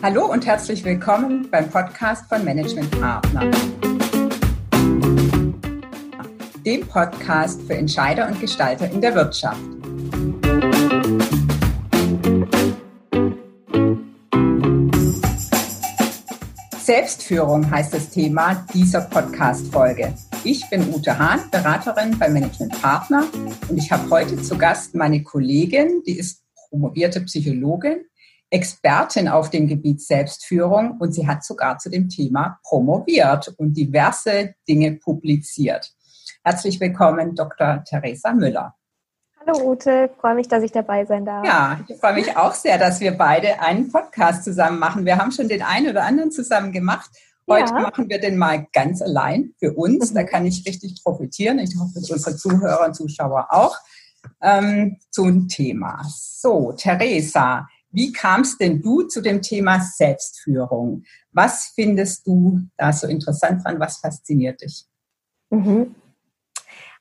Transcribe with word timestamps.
Hallo 0.00 0.26
und 0.26 0.46
herzlich 0.46 0.84
willkommen 0.84 1.50
beim 1.50 1.68
Podcast 1.68 2.28
von 2.28 2.44
Management 2.44 2.88
Partner. 3.00 3.50
Dem 6.64 6.86
Podcast 6.86 7.62
für 7.62 7.74
Entscheider 7.74 8.28
und 8.28 8.40
Gestalter 8.40 8.88
in 8.88 9.00
der 9.00 9.16
Wirtschaft. 9.16 9.60
Selbstführung 16.78 17.68
heißt 17.68 17.92
das 17.92 18.10
Thema 18.10 18.64
dieser 18.72 19.00
Podcast-Folge. 19.00 20.14
Ich 20.44 20.70
bin 20.70 20.94
Ute 20.94 21.18
Hahn, 21.18 21.40
Beraterin 21.50 22.16
bei 22.16 22.28
Management 22.28 22.80
Partner 22.80 23.24
und 23.68 23.76
ich 23.76 23.90
habe 23.90 24.08
heute 24.10 24.40
zu 24.40 24.56
Gast 24.56 24.94
meine 24.94 25.24
Kollegin, 25.24 26.04
die 26.06 26.16
ist 26.16 26.44
promovierte 26.70 27.20
Psychologin, 27.22 28.04
Expertin 28.50 29.28
auf 29.28 29.50
dem 29.50 29.66
Gebiet 29.66 30.00
Selbstführung 30.00 30.96
und 30.98 31.12
sie 31.12 31.26
hat 31.26 31.44
sogar 31.44 31.78
zu 31.78 31.90
dem 31.90 32.08
Thema 32.08 32.58
promoviert 32.62 33.48
und 33.58 33.74
diverse 33.74 34.54
Dinge 34.66 34.92
publiziert. 34.92 35.92
Herzlich 36.42 36.80
willkommen, 36.80 37.34
Dr. 37.34 37.84
Theresa 37.84 38.32
Müller. 38.32 38.74
Hallo 39.40 39.70
Ute, 39.70 40.10
freue 40.20 40.34
mich, 40.34 40.48
dass 40.48 40.62
ich 40.62 40.72
dabei 40.72 41.04
sein 41.04 41.24
darf. 41.24 41.44
Ja, 41.44 41.80
ich 41.86 41.96
freue 41.98 42.14
mich 42.14 42.36
auch 42.36 42.54
sehr, 42.54 42.78
dass 42.78 43.00
wir 43.00 43.16
beide 43.16 43.60
einen 43.60 43.90
Podcast 43.90 44.44
zusammen 44.44 44.78
machen. 44.78 45.04
Wir 45.04 45.18
haben 45.18 45.32
schon 45.32 45.48
den 45.48 45.62
einen 45.62 45.88
oder 45.88 46.04
anderen 46.04 46.30
zusammen 46.30 46.72
gemacht. 46.72 47.10
Heute 47.48 47.72
ja. 47.72 47.80
machen 47.80 48.08
wir 48.10 48.20
den 48.20 48.36
mal 48.36 48.66
ganz 48.72 49.00
allein 49.00 49.54
für 49.58 49.72
uns. 49.72 50.10
Mhm. 50.10 50.14
Da 50.14 50.24
kann 50.24 50.44
ich 50.46 50.66
richtig 50.66 51.02
profitieren. 51.02 51.58
Ich 51.58 51.74
hoffe, 51.78 51.98
unsere 51.98 52.36
Zuhörer 52.36 52.86
und 52.86 52.94
Zuschauer 52.94 53.48
auch. 53.50 53.76
Ähm, 54.42 54.98
zum 55.10 55.48
Thema. 55.48 56.02
So, 56.08 56.72
Theresa, 56.72 57.66
wie 57.90 58.12
kamst 58.12 58.60
denn 58.60 58.82
du 58.82 59.02
zu 59.02 59.20
dem 59.20 59.42
Thema 59.42 59.80
Selbstführung? 59.80 61.04
Was 61.32 61.72
findest 61.74 62.26
du 62.26 62.60
da 62.76 62.92
so 62.92 63.06
interessant 63.06 63.64
dran? 63.64 63.80
Was 63.80 63.98
fasziniert 63.98 64.60
dich? 64.60 64.84
Mhm. 65.50 65.94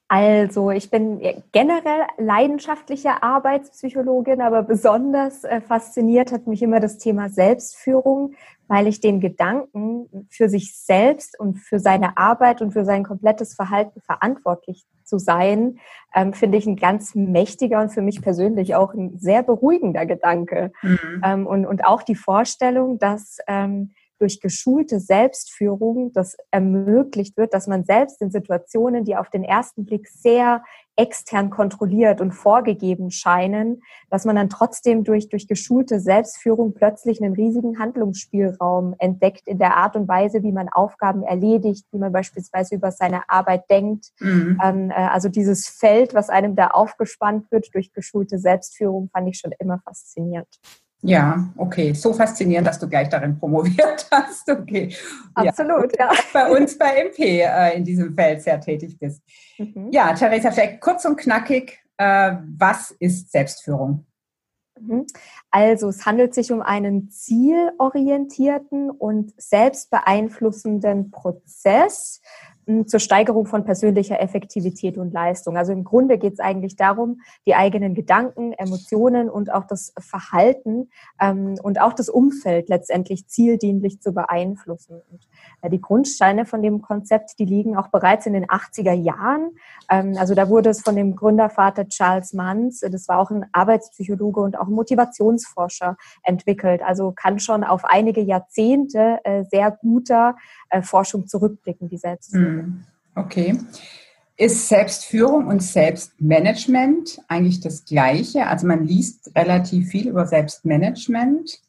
Also, 0.09 0.71
ich 0.71 0.89
bin 0.89 1.19
generell 1.51 2.07
leidenschaftliche 2.17 3.21
Arbeitspsychologin, 3.21 4.39
aber 4.39 4.63
besonders 4.63 5.43
äh, 5.43 5.59
fasziniert 5.59 6.31
hat 6.31 6.47
mich 6.47 6.61
immer 6.61 6.79
das 6.79 6.97
Thema 6.97 7.27
Selbstführung, 7.29 8.33
weil 8.67 8.87
ich 8.87 9.01
den 9.01 9.19
Gedanken, 9.19 10.27
für 10.29 10.47
sich 10.47 10.77
selbst 10.77 11.37
und 11.37 11.57
für 11.57 11.79
seine 11.79 12.17
Arbeit 12.17 12.61
und 12.61 12.71
für 12.71 12.85
sein 12.85 13.03
komplettes 13.03 13.53
Verhalten 13.53 13.99
verantwortlich 13.99 14.85
zu 15.07 15.17
sein, 15.17 15.79
ähm, 16.13 16.33
finde 16.33 16.57
ich 16.57 16.67
ein 16.67 16.75
ganz 16.75 17.15
mächtiger 17.15 17.81
und 17.81 17.89
für 17.89 18.01
mich 18.01 18.21
persönlich 18.21 18.75
auch 18.75 18.93
ein 18.93 19.17
sehr 19.17 19.43
beruhigender 19.43 20.05
Gedanke. 20.05 20.71
Mhm. 20.81 21.21
Ähm, 21.23 21.47
und, 21.47 21.65
und 21.65 21.85
auch 21.85 22.03
die 22.03 22.15
Vorstellung, 22.15 22.99
dass 22.99 23.37
ähm, 23.47 23.93
durch 24.19 24.41
geschulte 24.41 24.99
Selbstführung 24.99 26.11
das 26.13 26.37
ermöglicht 26.51 27.37
wird, 27.37 27.53
dass 27.53 27.67
man 27.67 27.83
selbst 27.85 28.21
in 28.21 28.31
Situationen, 28.31 29.05
die 29.05 29.15
auf 29.15 29.29
den 29.29 29.43
ersten 29.43 29.85
Blick 29.85 30.07
sehr 30.07 30.63
extern 30.97 31.49
kontrolliert 31.49 32.19
und 32.19 32.31
vorgegeben 32.31 33.11
scheinen, 33.11 33.81
dass 34.09 34.25
man 34.25 34.35
dann 34.35 34.49
trotzdem 34.49 35.03
durch, 35.03 35.29
durch 35.29 35.47
geschulte 35.47 35.99
Selbstführung 35.99 36.73
plötzlich 36.73 37.21
einen 37.21 37.35
riesigen 37.35 37.79
Handlungsspielraum 37.79 38.95
entdeckt 38.97 39.47
in 39.47 39.59
der 39.59 39.77
Art 39.77 39.95
und 39.95 40.07
Weise, 40.07 40.43
wie 40.43 40.51
man 40.51 40.69
Aufgaben 40.69 41.23
erledigt, 41.23 41.85
wie 41.91 41.99
man 41.99 42.11
beispielsweise 42.11 42.75
über 42.75 42.91
seine 42.91 43.29
Arbeit 43.29 43.69
denkt. 43.69 44.07
Mhm. 44.19 44.59
Ähm, 44.63 44.89
äh, 44.89 44.93
also 44.93 45.29
dieses 45.29 45.67
Feld, 45.67 46.13
was 46.13 46.29
einem 46.29 46.55
da 46.55 46.67
aufgespannt 46.67 47.51
wird 47.51 47.73
durch 47.73 47.93
geschulte 47.93 48.39
Selbstführung, 48.39 49.09
fand 49.09 49.29
ich 49.29 49.37
schon 49.37 49.53
immer 49.59 49.79
faszinierend. 49.79 50.59
Ja, 51.03 51.47
okay. 51.57 51.93
So 51.93 52.11
faszinierend, 52.13 52.67
dass 52.67 52.79
du 52.79 52.89
gleich 52.89 53.09
darin 53.09 53.37
promoviert 53.37 54.07
hast. 54.11 54.49
Okay. 54.49 54.95
Absolut, 55.35 55.97
ja. 55.97 56.11
ja. 56.11 56.19
Bei 56.33 56.49
uns 56.49 56.77
bei 56.77 57.03
MP 57.05 57.41
äh, 57.41 57.77
in 57.77 57.83
diesem 57.83 58.15
Feld 58.15 58.41
sehr 58.41 58.59
tätig 58.59 58.97
bist. 58.99 59.21
Mhm. 59.57 59.89
Ja, 59.91 60.13
Theresa, 60.13 60.51
vielleicht 60.51 60.81
kurz 60.81 61.05
und 61.05 61.17
knackig. 61.17 61.79
Äh, 61.97 62.35
was 62.57 62.91
ist 62.91 63.31
Selbstführung? 63.31 64.05
Mhm. 64.79 65.05
Also 65.51 65.89
es 65.89 66.05
handelt 66.05 66.33
sich 66.33 66.51
um 66.51 66.61
einen 66.61 67.09
zielorientierten 67.09 68.89
und 68.89 69.33
selbstbeeinflussenden 69.39 71.11
Prozess, 71.11 72.21
zur 72.85 72.99
Steigerung 72.99 73.45
von 73.45 73.63
persönlicher 73.63 74.21
Effektivität 74.21 74.97
und 74.97 75.13
Leistung. 75.13 75.57
Also 75.57 75.71
im 75.71 75.85
Grunde 75.85 76.17
geht 76.17 76.33
es 76.33 76.39
eigentlich 76.39 76.75
darum, 76.75 77.21
die 77.45 77.55
eigenen 77.55 77.95
Gedanken, 77.95 78.51
Emotionen 78.53 79.29
und 79.29 79.53
auch 79.53 79.65
das 79.65 79.93
Verhalten 79.97 80.89
ähm, 81.19 81.55
und 81.63 81.79
auch 81.79 81.93
das 81.93 82.09
Umfeld 82.09 82.67
letztendlich 82.67 83.27
zieldienlich 83.27 84.01
zu 84.01 84.11
beeinflussen. 84.11 85.01
Und, 85.09 85.27
äh, 85.61 85.69
die 85.69 85.79
Grundsteine 85.79 86.45
von 86.45 86.61
dem 86.61 86.81
Konzept, 86.81 87.39
die 87.39 87.45
liegen 87.45 87.77
auch 87.77 87.87
bereits 87.87 88.25
in 88.25 88.33
den 88.33 88.47
80er 88.47 88.93
Jahren. 88.93 89.51
Ähm, 89.89 90.15
also 90.17 90.35
da 90.35 90.49
wurde 90.49 90.69
es 90.69 90.81
von 90.81 90.95
dem 90.95 91.15
Gründervater 91.15 91.87
Charles 91.87 92.33
Manns, 92.33 92.81
das 92.81 93.07
war 93.07 93.19
auch 93.19 93.31
ein 93.31 93.45
Arbeitspsychologe 93.53 94.41
und 94.41 94.59
auch 94.59 94.67
Motivationsforscher, 94.67 95.95
entwickelt. 96.23 96.81
Also 96.81 97.13
kann 97.13 97.39
schon 97.39 97.63
auf 97.63 97.85
einige 97.85 98.21
Jahrzehnte 98.21 99.19
äh, 99.23 99.43
sehr 99.45 99.71
guter 99.71 100.35
äh, 100.69 100.81
Forschung 100.81 101.27
zurückblicken, 101.27 101.87
die 101.87 101.97
Selbstführung. 101.97 102.56
Hm, 102.57 102.83
okay. 103.15 103.59
Ist 104.39 104.67
Selbstführung 104.67 105.47
und 105.47 105.63
Selbstmanagement 105.63 107.19
eigentlich 107.27 107.59
das 107.59 107.85
Gleiche? 107.85 108.45
Also 108.45 108.67
man 108.67 108.85
liest 108.85 109.31
relativ 109.35 109.89
viel 109.89 110.09
über 110.09 110.27
Selbstmanagement. 110.27 111.59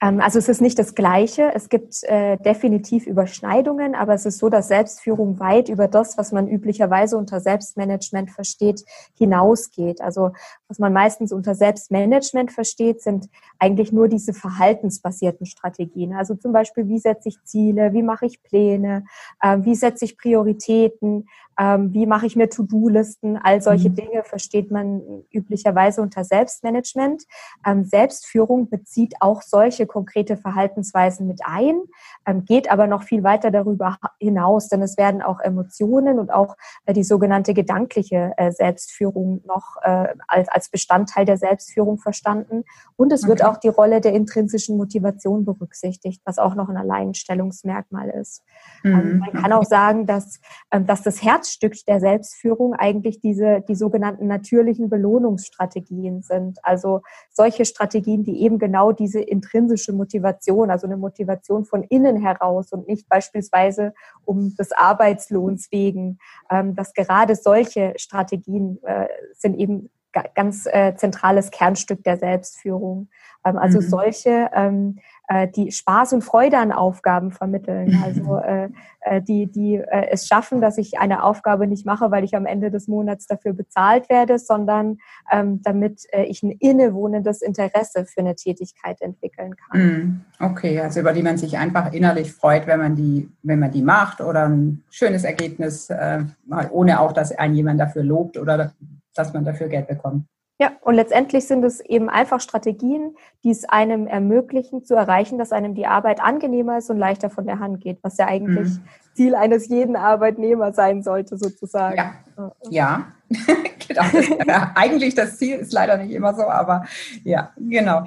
Ähm, 0.00 0.20
also 0.20 0.38
es 0.38 0.48
ist 0.48 0.60
nicht 0.60 0.78
das 0.78 0.94
Gleiche. 0.94 1.52
Es 1.54 1.68
gibt 1.68 2.02
äh, 2.04 2.36
definitiv 2.38 3.06
Überschneidungen, 3.06 3.94
aber 3.94 4.14
es 4.14 4.26
ist 4.26 4.38
so, 4.38 4.48
dass 4.48 4.68
Selbstführung 4.68 5.38
weit 5.40 5.68
über 5.68 5.88
das, 5.88 6.18
was 6.18 6.32
man 6.32 6.48
üblicherweise 6.48 7.16
unter 7.16 7.40
Selbstmanagement 7.40 8.30
versteht, 8.30 8.84
hinausgeht. 9.16 10.00
Also 10.00 10.32
was 10.68 10.78
man 10.78 10.92
meistens 10.92 11.32
unter 11.32 11.54
Selbstmanagement 11.54 12.52
versteht, 12.52 13.02
sind 13.02 13.28
eigentlich 13.58 13.92
nur 13.92 14.08
diese 14.08 14.34
verhaltensbasierten 14.34 15.46
Strategien. 15.46 16.14
Also 16.14 16.34
zum 16.34 16.52
Beispiel, 16.52 16.88
wie 16.88 16.98
setze 16.98 17.28
ich 17.28 17.42
Ziele, 17.44 17.92
wie 17.92 18.02
mache 18.02 18.26
ich 18.26 18.42
Pläne, 18.42 19.04
äh, 19.40 19.58
wie 19.60 19.74
setze 19.74 20.04
ich 20.04 20.18
Prioritäten, 20.18 21.26
ähm, 21.58 21.92
wie 21.92 22.06
mache 22.06 22.26
ich 22.26 22.36
mir 22.36 22.48
To-Do-Listen, 22.48 23.36
all 23.36 23.60
solche 23.62 23.90
mhm. 23.90 23.94
Dinge 23.94 24.24
versteht 24.24 24.70
man 24.70 25.24
üblicherweise 25.30 26.02
unter 26.02 26.24
Selbstmanagement. 26.24 27.24
Ähm, 27.64 27.84
Selbstführung 27.84 28.68
bezieht 28.68 29.14
auch 29.20 29.42
solche 29.42 29.86
konkrete 29.94 30.36
Verhaltensweisen 30.36 31.26
mit 31.26 31.40
ein, 31.44 31.80
ähm, 32.26 32.44
geht 32.44 32.70
aber 32.70 32.86
noch 32.86 33.04
viel 33.04 33.22
weiter 33.22 33.50
darüber 33.50 33.96
hinaus, 34.18 34.68
denn 34.68 34.82
es 34.82 34.98
werden 34.98 35.22
auch 35.22 35.40
Emotionen 35.40 36.18
und 36.18 36.32
auch 36.32 36.56
äh, 36.84 36.92
die 36.92 37.04
sogenannte 37.04 37.54
gedankliche 37.54 38.32
äh, 38.36 38.50
Selbstführung 38.50 39.42
noch 39.46 39.76
äh, 39.82 40.08
als, 40.28 40.48
als 40.48 40.68
Bestandteil 40.68 41.24
der 41.24 41.38
Selbstführung 41.38 41.98
verstanden. 41.98 42.64
Und 42.96 43.12
es 43.12 43.26
wird 43.26 43.44
auch 43.44 43.56
die 43.56 43.68
Rolle 43.68 44.00
der 44.00 44.12
intrinsischen 44.12 44.76
Motivation 44.76 45.44
berücksichtigt, 45.44 46.20
was 46.24 46.38
auch 46.38 46.56
noch 46.56 46.68
ein 46.68 46.76
Alleinstellungsmerkmal 46.76 48.10
ist. 48.10 48.42
Mhm. 48.82 49.20
Man 49.20 49.32
kann 49.32 49.52
auch 49.52 49.64
sagen, 49.64 50.06
dass, 50.06 50.40
dass 50.70 51.02
das 51.02 51.22
Herz 51.22 51.44
Herzstück 51.44 51.74
der 51.86 52.00
Selbstführung 52.00 52.74
eigentlich 52.74 53.20
diese, 53.20 53.60
die 53.68 53.74
sogenannten 53.74 54.26
natürlichen 54.26 54.88
Belohnungsstrategien 54.88 56.22
sind. 56.22 56.58
Also 56.62 57.02
solche 57.30 57.64
Strategien, 57.64 58.24
die 58.24 58.42
eben 58.42 58.58
genau 58.58 58.92
diese 58.92 59.20
intrinsische 59.20 59.73
Motivation, 59.92 60.70
also 60.70 60.86
eine 60.86 60.96
Motivation 60.96 61.64
von 61.64 61.82
innen 61.82 62.16
heraus 62.16 62.72
und 62.72 62.88
nicht 62.88 63.08
beispielsweise 63.08 63.94
um 64.24 64.54
des 64.56 64.72
Arbeitslohns 64.72 65.70
wegen, 65.70 66.18
ähm, 66.50 66.74
dass 66.74 66.92
gerade 66.92 67.36
solche 67.36 67.94
Strategien 67.96 68.78
äh, 68.84 69.08
sind 69.32 69.58
eben 69.58 69.90
ganz 70.34 70.66
äh, 70.66 70.94
zentrales 70.96 71.50
Kernstück 71.50 72.04
der 72.04 72.18
Selbstführung. 72.18 73.08
Ähm, 73.44 73.58
also 73.58 73.80
mhm. 73.80 73.88
solche 73.88 74.50
ähm, 74.54 74.98
äh, 75.28 75.48
die 75.48 75.72
Spaß 75.72 76.12
und 76.12 76.22
Freude 76.22 76.58
an 76.58 76.72
Aufgaben 76.72 77.30
vermitteln. 77.30 78.02
Also 78.04 78.38
äh, 78.38 78.68
äh, 79.00 79.22
die, 79.22 79.50
die 79.50 79.76
äh, 79.76 80.08
es 80.10 80.26
schaffen, 80.26 80.60
dass 80.60 80.78
ich 80.78 80.98
eine 80.98 81.22
Aufgabe 81.22 81.66
nicht 81.66 81.86
mache, 81.86 82.10
weil 82.10 82.24
ich 82.24 82.34
am 82.34 82.46
Ende 82.46 82.70
des 82.70 82.88
Monats 82.88 83.26
dafür 83.26 83.52
bezahlt 83.52 84.08
werde, 84.08 84.38
sondern 84.38 84.98
ähm, 85.30 85.60
damit 85.62 86.02
äh, 86.12 86.24
ich 86.24 86.42
ein 86.42 86.50
innewohnendes 86.50 87.42
Interesse 87.42 88.06
für 88.06 88.20
eine 88.20 88.34
Tätigkeit 88.34 89.00
entwickeln 89.00 89.54
kann. 89.56 89.80
Mhm. 89.80 90.20
Okay, 90.40 90.80
also 90.80 91.00
über 91.00 91.12
die 91.12 91.22
man 91.22 91.38
sich 91.38 91.56
einfach 91.58 91.92
innerlich 91.92 92.32
freut, 92.32 92.66
wenn 92.66 92.80
man 92.80 92.96
die, 92.96 93.30
wenn 93.42 93.60
man 93.60 93.70
die 93.70 93.82
macht 93.82 94.20
oder 94.20 94.48
ein 94.48 94.82
schönes 94.90 95.24
Ergebnis, 95.24 95.90
äh, 95.90 96.24
ohne 96.70 97.00
auch, 97.00 97.12
dass 97.12 97.32
ein 97.32 97.54
jemand 97.54 97.80
dafür 97.80 98.02
lobt 98.02 98.36
oder 98.36 98.72
dass 99.14 99.32
man 99.32 99.44
dafür 99.44 99.68
Geld 99.68 99.88
bekommt. 99.88 100.26
Ja, 100.60 100.70
und 100.82 100.94
letztendlich 100.94 101.46
sind 101.46 101.64
es 101.64 101.80
eben 101.80 102.08
einfach 102.08 102.40
Strategien, 102.40 103.16
die 103.42 103.50
es 103.50 103.64
einem 103.64 104.06
ermöglichen, 104.06 104.84
zu 104.84 104.94
erreichen, 104.94 105.36
dass 105.36 105.50
einem 105.50 105.74
die 105.74 105.86
Arbeit 105.86 106.20
angenehmer 106.20 106.78
ist 106.78 106.90
und 106.90 106.98
leichter 106.98 107.28
von 107.28 107.44
der 107.44 107.58
Hand 107.58 107.80
geht, 107.80 107.98
was 108.02 108.18
ja 108.18 108.26
eigentlich 108.26 108.68
mhm. 108.68 108.84
Ziel 109.14 109.34
eines 109.34 109.68
jeden 109.68 109.96
Arbeitnehmers 109.96 110.76
sein 110.76 111.02
sollte, 111.02 111.36
sozusagen. 111.38 111.96
Ja, 111.96 112.52
ja. 112.70 113.06
genau. 113.88 114.04
Das, 114.46 114.70
eigentlich 114.76 115.16
das 115.16 115.38
Ziel 115.38 115.56
ist 115.56 115.72
leider 115.72 115.96
nicht 115.96 116.12
immer 116.12 116.34
so, 116.34 116.42
aber 116.42 116.84
ja, 117.24 117.52
genau. 117.56 118.04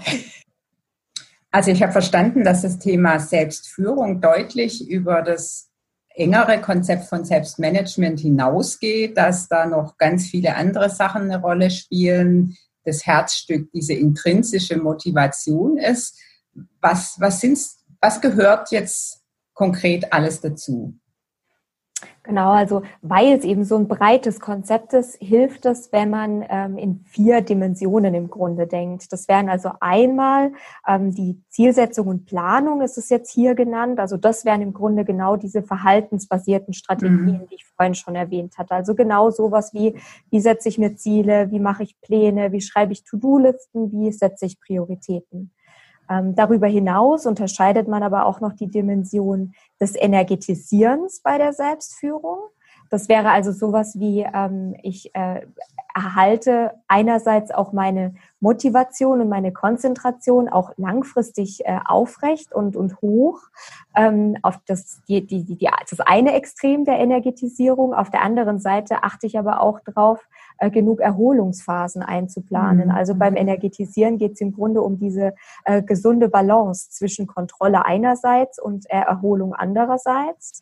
Also 1.51 1.71
ich 1.71 1.81
habe 1.81 1.91
verstanden, 1.91 2.45
dass 2.45 2.61
das 2.61 2.79
Thema 2.79 3.19
Selbstführung 3.19 4.21
deutlich 4.21 4.89
über 4.89 5.21
das 5.21 5.69
engere 6.17 6.59
Konzept 6.59 7.05
von 7.05 7.23
Selbstmanagement 7.23 8.19
hinausgeht, 8.19 9.15
dass 9.17 9.47
da 9.47 9.65
noch 9.65 9.97
ganz 9.97 10.27
viele 10.27 10.55
andere 10.55 10.89
Sachen 10.89 11.23
eine 11.23 11.39
Rolle 11.39 11.69
spielen, 11.69 12.57
das 12.83 13.05
Herzstück 13.05 13.71
diese 13.71 13.93
intrinsische 13.93 14.77
Motivation 14.77 15.77
ist. 15.77 16.17
Was, 16.81 17.17
was, 17.19 17.39
sind's, 17.39 17.85
was 18.01 18.19
gehört 18.19 18.71
jetzt 18.71 19.21
konkret 19.53 20.11
alles 20.11 20.41
dazu? 20.41 20.97
Genau, 22.27 22.51
also 22.51 22.81
weil 23.01 23.37
es 23.37 23.45
eben 23.45 23.63
so 23.63 23.77
ein 23.77 23.87
breites 23.87 24.41
Konzept 24.41 24.91
ist, 24.91 25.15
hilft 25.21 25.65
es, 25.65 25.93
wenn 25.93 26.09
man 26.09 26.45
ähm, 26.49 26.77
in 26.77 26.99
vier 27.05 27.39
Dimensionen 27.39 28.13
im 28.13 28.29
Grunde 28.29 28.67
denkt. 28.67 29.13
Das 29.13 29.29
wären 29.29 29.47
also 29.47 29.71
einmal 29.79 30.51
ähm, 30.85 31.15
die 31.15 31.41
Zielsetzung 31.47 32.07
und 32.07 32.25
Planung, 32.25 32.81
ist 32.81 32.97
es 32.97 33.07
jetzt 33.07 33.31
hier 33.31 33.55
genannt. 33.55 34.01
Also 34.01 34.17
das 34.17 34.43
wären 34.43 34.61
im 34.61 34.73
Grunde 34.73 35.05
genau 35.05 35.37
diese 35.37 35.63
verhaltensbasierten 35.63 36.73
Strategien, 36.73 37.43
mhm. 37.43 37.47
die 37.49 37.55
ich 37.55 37.65
vorhin 37.77 37.95
schon 37.95 38.15
erwähnt 38.15 38.57
hatte. 38.57 38.73
Also 38.73 38.93
genau 38.93 39.29
sowas 39.29 39.73
wie, 39.73 39.97
wie 40.29 40.41
setze 40.41 40.67
ich 40.67 40.77
mir 40.77 40.97
Ziele, 40.97 41.49
wie 41.51 41.61
mache 41.61 41.83
ich 41.83 42.01
Pläne, 42.01 42.51
wie 42.51 42.59
schreibe 42.59 42.91
ich 42.91 43.05
To-Do-Listen, 43.05 43.93
wie 43.93 44.11
setze 44.11 44.47
ich 44.47 44.59
Prioritäten. 44.59 45.53
Ähm, 46.09 46.35
darüber 46.35 46.67
hinaus 46.67 47.25
unterscheidet 47.25 47.87
man 47.87 48.03
aber 48.03 48.25
auch 48.25 48.39
noch 48.39 48.53
die 48.53 48.67
Dimension 48.67 49.53
des 49.79 49.95
Energetisierens 49.95 51.21
bei 51.21 51.37
der 51.37 51.53
Selbstführung. 51.53 52.39
Das 52.89 53.09
wäre 53.09 53.31
also 53.31 53.51
sowas 53.51 53.99
wie, 53.99 54.25
ähm, 54.33 54.75
ich 54.81 55.13
äh, 55.13 55.45
erhalte 55.93 56.71
einerseits 56.87 57.51
auch 57.51 57.73
meine 57.73 58.13
Motivation 58.39 59.19
und 59.19 59.29
meine 59.29 59.51
Konzentration 59.51 60.47
auch 60.47 60.71
langfristig 60.77 61.65
äh, 61.65 61.79
aufrecht 61.85 62.53
und, 62.53 62.75
und 62.75 63.01
hoch 63.01 63.41
ähm, 63.95 64.37
auf 64.43 64.59
das, 64.67 65.01
die, 65.07 65.25
die, 65.25 65.43
die, 65.43 65.69
das 65.89 65.99
eine 66.01 66.33
Extrem 66.33 66.85
der 66.85 66.99
Energetisierung. 66.99 67.93
Auf 67.93 68.11
der 68.11 68.21
anderen 68.21 68.59
Seite 68.59 69.03
achte 69.03 69.25
ich 69.25 69.39
aber 69.39 69.61
auch 69.61 69.79
darauf, 69.79 70.27
äh, 70.59 70.69
genug 70.69 70.99
Erholungsphasen 70.99 72.01
einzuplanen. 72.01 72.87
Mhm. 72.87 72.91
Also 72.91 73.15
beim 73.15 73.35
Energetisieren 73.35 74.17
geht 74.17 74.33
es 74.33 74.41
im 74.41 74.53
Grunde 74.53 74.81
um 74.81 74.97
diese 74.97 75.33
äh, 75.65 75.81
gesunde 75.81 76.29
Balance 76.29 76.89
zwischen 76.89 77.27
Kontrolle 77.27 77.85
einerseits 77.85 78.59
und 78.59 78.85
Erholung 78.89 79.53
andererseits. 79.53 80.61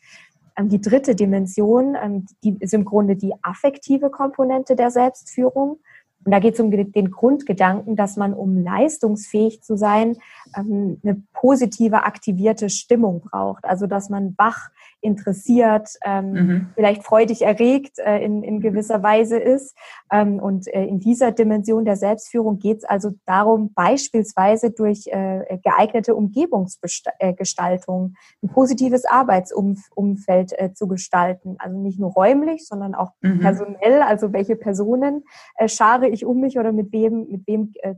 Ähm, 0.56 0.68
die 0.68 0.80
dritte 0.80 1.14
Dimension, 1.14 1.96
ähm, 2.00 2.26
die 2.42 2.56
ist 2.60 2.74
im 2.74 2.84
Grunde 2.84 3.16
die 3.16 3.34
affektive 3.42 4.10
Komponente 4.10 4.76
der 4.76 4.90
Selbstführung. 4.90 5.80
Und 6.24 6.32
da 6.32 6.40
geht 6.40 6.54
es 6.54 6.60
um 6.60 6.72
den 6.72 7.10
Grundgedanken, 7.12 7.94
dass 7.94 8.16
man, 8.16 8.34
um 8.34 8.58
leistungsfähig 8.58 9.62
zu 9.62 9.76
sein, 9.76 10.16
ähm, 10.56 10.98
eine 11.04 11.22
positive, 11.32 12.02
aktivierte 12.02 12.68
Stimmung 12.68 13.20
braucht. 13.20 13.64
Also 13.64 13.86
dass 13.86 14.10
man 14.10 14.34
wach, 14.36 14.70
interessiert, 15.00 15.88
ähm, 16.04 16.32
mhm. 16.32 16.66
vielleicht 16.74 17.04
freudig 17.04 17.42
erregt 17.42 17.98
äh, 17.98 18.24
in, 18.24 18.42
in 18.42 18.60
gewisser 18.60 19.02
Weise 19.02 19.38
ist. 19.38 19.76
Ähm, 20.10 20.38
und 20.38 20.66
äh, 20.68 20.84
in 20.84 21.00
dieser 21.00 21.32
Dimension 21.32 21.84
der 21.84 21.96
Selbstführung 21.96 22.58
geht 22.58 22.78
es 22.78 22.84
also 22.84 23.10
darum, 23.24 23.74
beispielsweise 23.74 24.70
durch 24.70 25.06
äh, 25.06 25.58
geeignete 25.62 26.14
Umgebungsgestaltung 26.14 28.14
ein 28.42 28.48
positives 28.48 29.04
Arbeitsumfeld 29.04 30.58
äh, 30.58 30.72
zu 30.74 30.88
gestalten. 30.88 31.56
Also 31.58 31.78
nicht 31.78 32.00
nur 32.00 32.12
räumlich, 32.12 32.66
sondern 32.66 32.94
auch 32.94 33.12
mhm. 33.20 33.40
personell. 33.40 34.00
Also 34.02 34.32
welche 34.32 34.56
Personen 34.56 35.24
äh, 35.56 35.68
schare 35.68 36.08
ich 36.08 36.24
um 36.24 36.40
mich 36.40 36.58
oder 36.58 36.72
mit 36.72 36.90
wem, 36.92 37.26
mit 37.28 37.46
wem 37.46 37.74
äh, 37.82 37.96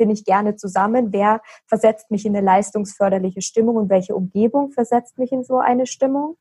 bin 0.00 0.08
ich 0.08 0.24
gerne 0.24 0.56
zusammen? 0.56 1.12
Wer 1.12 1.42
versetzt 1.66 2.10
mich 2.10 2.24
in 2.24 2.34
eine 2.34 2.44
leistungsförderliche 2.44 3.42
Stimmung 3.42 3.76
und 3.76 3.90
welche 3.90 4.16
Umgebung 4.16 4.70
versetzt 4.70 5.18
mich 5.18 5.30
in 5.30 5.44
so 5.44 5.58
eine 5.58 5.86
Stimmung? 5.86 6.38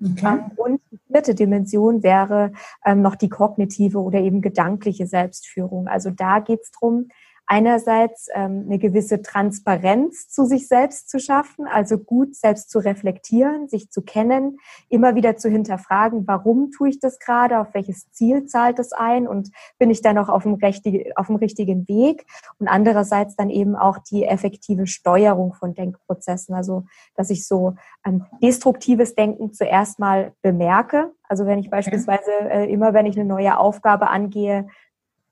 Okay. 0.00 0.26
Ähm, 0.26 0.50
und 0.56 0.80
die 0.92 0.98
vierte 1.08 1.34
Dimension 1.34 2.04
wäre 2.04 2.52
ähm, 2.84 3.02
noch 3.02 3.16
die 3.16 3.28
kognitive 3.28 3.98
oder 3.98 4.20
eben 4.20 4.42
gedankliche 4.42 5.08
Selbstführung. 5.08 5.88
Also 5.88 6.10
da 6.10 6.38
geht 6.38 6.60
es 6.62 6.70
darum, 6.70 7.08
einerseits 7.50 8.28
ähm, 8.32 8.66
eine 8.66 8.78
gewisse 8.78 9.22
Transparenz 9.22 10.28
zu 10.28 10.44
sich 10.44 10.68
selbst 10.68 11.10
zu 11.10 11.18
schaffen, 11.18 11.66
also 11.66 11.98
gut 11.98 12.36
selbst 12.36 12.70
zu 12.70 12.78
reflektieren, 12.78 13.66
sich 13.66 13.90
zu 13.90 14.02
kennen, 14.02 14.58
immer 14.88 15.16
wieder 15.16 15.36
zu 15.36 15.48
hinterfragen, 15.48 16.28
warum 16.28 16.70
tue 16.70 16.90
ich 16.90 17.00
das 17.00 17.18
gerade, 17.18 17.58
auf 17.58 17.74
welches 17.74 18.08
Ziel 18.12 18.46
zahlt 18.46 18.78
es 18.78 18.92
ein 18.92 19.26
und 19.26 19.50
bin 19.80 19.90
ich 19.90 20.00
da 20.00 20.12
noch 20.12 20.28
auf 20.28 20.44
dem, 20.44 20.54
richtigen, 20.54 21.10
auf 21.16 21.26
dem 21.26 21.36
richtigen 21.36 21.88
Weg? 21.88 22.24
Und 22.60 22.68
andererseits 22.68 23.34
dann 23.34 23.50
eben 23.50 23.74
auch 23.74 23.98
die 23.98 24.26
effektive 24.26 24.86
Steuerung 24.86 25.52
von 25.52 25.74
Denkprozessen, 25.74 26.54
also 26.54 26.84
dass 27.16 27.30
ich 27.30 27.48
so 27.48 27.74
ähm, 28.06 28.26
destruktives 28.40 29.16
Denken 29.16 29.52
zuerst 29.52 29.98
mal 29.98 30.34
bemerke, 30.40 31.10
also 31.30 31.46
wenn 31.46 31.60
ich 31.60 31.70
beispielsweise 31.70 32.30
äh, 32.48 32.72
immer, 32.72 32.92
wenn 32.92 33.06
ich 33.06 33.16
eine 33.16 33.24
neue 33.24 33.56
Aufgabe 33.58 34.08
angehe, 34.08 34.66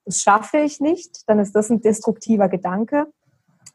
das 0.09 0.23
schaffe 0.23 0.59
ich 0.59 0.81
nicht, 0.81 1.29
dann 1.29 1.39
ist 1.39 1.55
das 1.55 1.69
ein 1.69 1.83
destruktiver 1.83 2.49
Gedanke. 2.49 3.07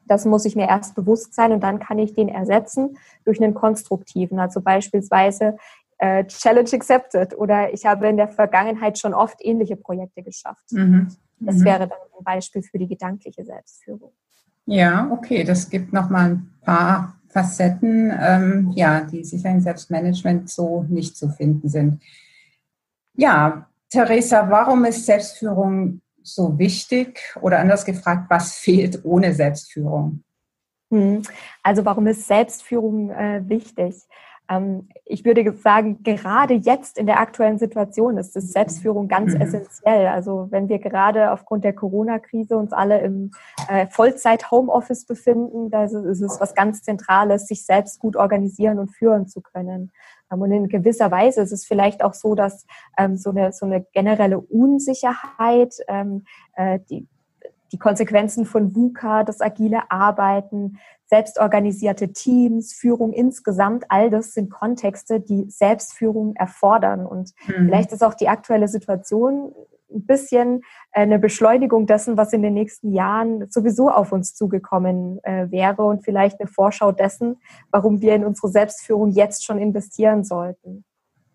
Das 0.07 0.25
muss 0.25 0.45
ich 0.45 0.55
mir 0.55 0.67
erst 0.67 0.95
bewusst 0.95 1.35
sein 1.35 1.51
und 1.51 1.61
dann 1.61 1.77
kann 1.77 1.99
ich 1.99 2.13
den 2.15 2.27
ersetzen 2.27 2.97
durch 3.23 3.41
einen 3.41 3.53
konstruktiven. 3.53 4.39
Also 4.39 4.59
beispielsweise 4.59 5.57
äh, 5.99 6.25
Challenge 6.25 6.69
accepted 6.73 7.37
oder 7.37 7.71
ich 7.71 7.85
habe 7.85 8.07
in 8.07 8.17
der 8.17 8.29
Vergangenheit 8.29 8.97
schon 8.97 9.13
oft 9.13 9.37
ähnliche 9.41 9.75
Projekte 9.75 10.23
geschafft. 10.23 10.71
Mhm. 10.71 11.09
Das 11.39 11.57
mhm. 11.57 11.65
wäre 11.65 11.87
dann 11.87 11.99
ein 12.17 12.23
Beispiel 12.23 12.63
für 12.63 12.79
die 12.79 12.87
gedankliche 12.87 13.45
Selbstführung. 13.45 14.11
Ja, 14.65 15.09
okay, 15.11 15.43
das 15.43 15.69
gibt 15.69 15.93
nochmal 15.93 16.31
ein 16.31 16.53
paar 16.61 17.19
Facetten, 17.29 18.11
ähm, 18.19 18.71
ja, 18.75 19.01
die 19.01 19.23
sicher 19.23 19.51
im 19.51 19.61
Selbstmanagement 19.61 20.49
so 20.49 20.83
nicht 20.89 21.15
zu 21.15 21.29
finden 21.29 21.69
sind. 21.69 22.01
Ja, 23.13 23.69
Theresa, 23.89 24.49
warum 24.49 24.85
ist 24.85 25.05
Selbstführung 25.05 26.01
so 26.23 26.57
wichtig? 26.57 27.19
Oder 27.41 27.59
anders 27.59 27.85
gefragt, 27.85 28.25
was 28.29 28.55
fehlt 28.55 29.03
ohne 29.03 29.33
Selbstführung? 29.33 30.23
Hm. 30.91 31.23
Also 31.63 31.85
warum 31.85 32.07
ist 32.07 32.27
Selbstführung 32.27 33.11
äh, 33.11 33.41
wichtig? 33.47 33.95
Ähm, 34.49 34.89
ich 35.05 35.23
würde 35.25 35.55
sagen, 35.57 36.03
gerade 36.03 36.53
jetzt 36.53 36.97
in 36.97 37.05
der 37.05 37.19
aktuellen 37.19 37.57
Situation 37.57 38.17
ist 38.17 38.35
das 38.35 38.51
Selbstführung 38.51 39.07
ganz 39.07 39.33
mhm. 39.33 39.41
essentiell. 39.41 40.07
Also 40.07 40.47
wenn 40.51 40.69
wir 40.69 40.79
gerade 40.79 41.31
aufgrund 41.31 41.63
der 41.63 41.73
Corona-Krise 41.73 42.57
uns 42.57 42.73
alle 42.73 42.99
im 43.01 43.31
äh, 43.69 43.87
Vollzeit-Homeoffice 43.87 45.05
befinden, 45.05 45.69
da 45.69 45.85
ist 45.85 45.93
es 45.93 46.39
was 46.39 46.55
ganz 46.55 46.81
Zentrales, 46.81 47.47
sich 47.47 47.65
selbst 47.65 47.99
gut 47.99 48.15
organisieren 48.15 48.79
und 48.79 48.89
führen 48.89 49.27
zu 49.27 49.41
können. 49.41 49.91
Und 50.41 50.51
in 50.51 50.67
gewisser 50.67 51.11
Weise 51.11 51.41
ist 51.41 51.51
es 51.51 51.65
vielleicht 51.65 52.03
auch 52.03 52.13
so, 52.13 52.35
dass 52.35 52.65
ähm, 52.97 53.17
so, 53.17 53.31
eine, 53.31 53.51
so 53.51 53.65
eine 53.65 53.85
generelle 53.93 54.39
Unsicherheit, 54.39 55.75
ähm, 55.87 56.25
äh, 56.55 56.79
die, 56.89 57.07
die 57.71 57.79
Konsequenzen 57.79 58.45
von 58.45 58.75
VUCA, 58.75 59.23
das 59.23 59.41
agile 59.41 59.89
Arbeiten, 59.89 60.77
selbstorganisierte 61.05 62.13
Teams, 62.13 62.73
Führung 62.73 63.13
insgesamt, 63.13 63.85
all 63.89 64.09
das 64.09 64.33
sind 64.33 64.49
Kontexte, 64.49 65.19
die 65.19 65.49
Selbstführung 65.49 66.35
erfordern. 66.35 67.05
Und 67.05 67.33
mhm. 67.47 67.65
vielleicht 67.65 67.91
ist 67.91 68.03
auch 68.03 68.13
die 68.13 68.29
aktuelle 68.29 68.67
Situation 68.67 69.53
ein 69.93 70.05
bisschen 70.05 70.61
äh, 70.91 71.01
eine 71.01 71.19
Beschleunigung 71.19 71.85
dessen, 71.85 72.17
was 72.17 72.33
in 72.33 72.41
den 72.41 72.53
nächsten 72.53 72.93
Jahren 72.93 73.49
sowieso 73.49 73.89
auf 73.89 74.11
uns 74.11 74.35
zugekommen 74.35 75.23
äh, 75.23 75.49
wäre 75.51 75.83
und 75.83 76.03
vielleicht 76.03 76.39
eine 76.39 76.47
Vorschau 76.47 76.91
dessen, 76.91 77.37
warum 77.71 78.01
wir 78.01 78.15
in 78.15 78.25
unsere 78.25 78.49
Selbstführung 78.49 79.11
jetzt 79.11 79.45
schon 79.45 79.57
investieren 79.57 80.23
sollten. 80.23 80.83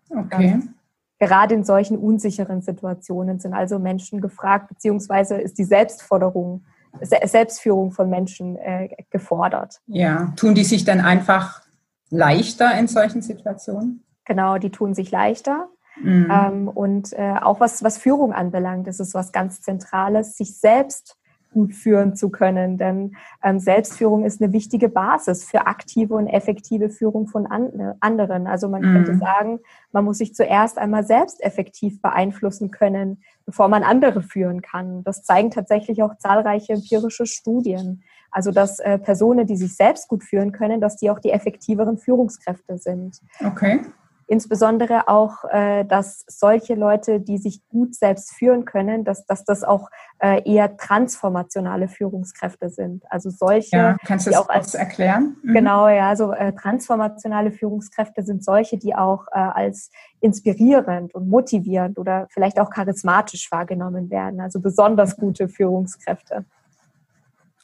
Okay. 0.09 0.53
Und 0.53 0.73
gerade 1.19 1.53
in 1.53 1.63
solchen 1.63 1.97
unsicheren 1.97 2.61
Situationen 2.61 3.39
sind 3.39 3.53
also 3.53 3.77
Menschen 3.79 4.21
gefragt, 4.21 4.69
beziehungsweise 4.69 5.35
ist 5.35 5.57
die 5.57 5.65
Selbstforderung, 5.65 6.65
Selbstführung 7.01 7.91
von 7.91 8.09
Menschen 8.09 8.55
äh, 8.57 8.89
gefordert. 9.09 9.81
Ja, 9.85 10.33
tun 10.35 10.55
die 10.55 10.63
sich 10.63 10.85
dann 10.85 11.01
einfach 11.01 11.61
leichter 12.09 12.77
in 12.79 12.87
solchen 12.87 13.21
Situationen? 13.21 14.03
Genau, 14.25 14.57
die 14.57 14.71
tun 14.71 14.93
sich 14.93 15.11
leichter. 15.11 15.69
Mhm. 16.01 16.31
Ähm, 16.31 16.67
und 16.67 17.13
äh, 17.13 17.35
auch 17.41 17.59
was, 17.59 17.83
was 17.83 17.97
Führung 17.97 18.33
anbelangt, 18.33 18.87
ist 18.87 18.99
es 18.99 19.13
was 19.13 19.31
ganz 19.31 19.61
Zentrales, 19.61 20.37
sich 20.37 20.57
selbst 20.57 21.17
gut 21.51 21.73
führen 21.73 22.15
zu 22.15 22.29
können. 22.29 22.77
Denn 22.77 23.15
ähm, 23.43 23.59
Selbstführung 23.59 24.23
ist 24.23 24.41
eine 24.41 24.53
wichtige 24.53 24.89
Basis 24.89 25.43
für 25.43 25.67
aktive 25.67 26.13
und 26.13 26.27
effektive 26.27 26.89
Führung 26.89 27.27
von 27.27 27.47
an, 27.47 27.95
anderen. 27.99 28.47
Also 28.47 28.69
man 28.69 28.81
mhm. 28.81 28.93
könnte 28.93 29.17
sagen, 29.17 29.59
man 29.91 30.05
muss 30.05 30.19
sich 30.19 30.35
zuerst 30.35 30.77
einmal 30.77 31.03
selbst 31.03 31.43
effektiv 31.43 32.01
beeinflussen 32.01 32.71
können, 32.71 33.21
bevor 33.45 33.67
man 33.67 33.83
andere 33.83 34.21
führen 34.21 34.61
kann. 34.61 35.03
Das 35.03 35.23
zeigen 35.23 35.51
tatsächlich 35.51 36.03
auch 36.03 36.17
zahlreiche 36.17 36.73
empirische 36.73 37.25
Studien. 37.25 38.03
Also 38.31 38.51
dass 38.51 38.79
äh, 38.79 38.99
Personen, 38.99 39.47
die 39.47 39.57
sich 39.57 39.75
selbst 39.75 40.07
gut 40.07 40.23
führen 40.23 40.51
können, 40.51 40.81
dass 40.81 40.97
die 40.97 41.09
auch 41.09 41.19
die 41.19 41.31
effektiveren 41.31 41.97
Führungskräfte 41.97 42.77
sind. 42.77 43.21
Okay. 43.43 43.81
Insbesondere 44.29 45.07
auch, 45.07 45.43
äh, 45.49 45.83
dass 45.85 46.23
solche 46.27 46.75
Leute, 46.75 47.19
die 47.19 47.39
sich 47.39 47.67
gut 47.67 47.95
selbst 47.95 48.31
führen 48.33 48.63
können, 48.63 49.03
dass, 49.03 49.25
dass 49.25 49.43
das 49.43 49.63
auch 49.63 49.89
äh, 50.19 50.41
eher 50.49 50.77
transformationale 50.77 51.87
Führungskräfte 51.87 52.69
sind. 52.69 53.03
Also 53.09 53.31
solche, 53.31 53.75
ja, 53.75 53.97
kannst 54.05 54.27
du 54.27 54.31
das 54.31 54.39
auch 54.39 54.49
als 54.49 54.75
erklären? 54.75 55.37
Mhm. 55.41 55.53
Genau, 55.53 55.87
ja, 55.89 56.09
also 56.09 56.31
äh, 56.31 56.53
transformationale 56.53 57.51
Führungskräfte 57.51 58.21
sind 58.21 58.43
solche, 58.43 58.77
die 58.77 58.95
auch 58.95 59.25
äh, 59.31 59.39
als 59.39 59.89
inspirierend 60.19 61.15
und 61.15 61.27
motivierend 61.27 61.97
oder 61.97 62.27
vielleicht 62.29 62.59
auch 62.59 62.69
charismatisch 62.69 63.51
wahrgenommen 63.51 64.11
werden. 64.11 64.41
Also 64.41 64.59
besonders 64.61 65.17
gute 65.17 65.49
Führungskräfte. 65.49 66.45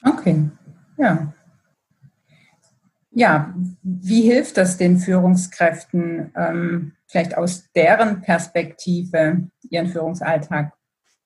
Okay, 0.04 0.50
ja. 0.98 1.32
Ja, 3.18 3.54
wie 3.82 4.24
hilft 4.24 4.58
das 4.58 4.76
den 4.76 4.98
Führungskräften, 4.98 6.34
ähm, 6.36 6.92
vielleicht 7.08 7.38
aus 7.38 7.72
deren 7.72 8.20
Perspektive 8.20 9.48
ihren 9.70 9.88
Führungsalltag 9.88 10.74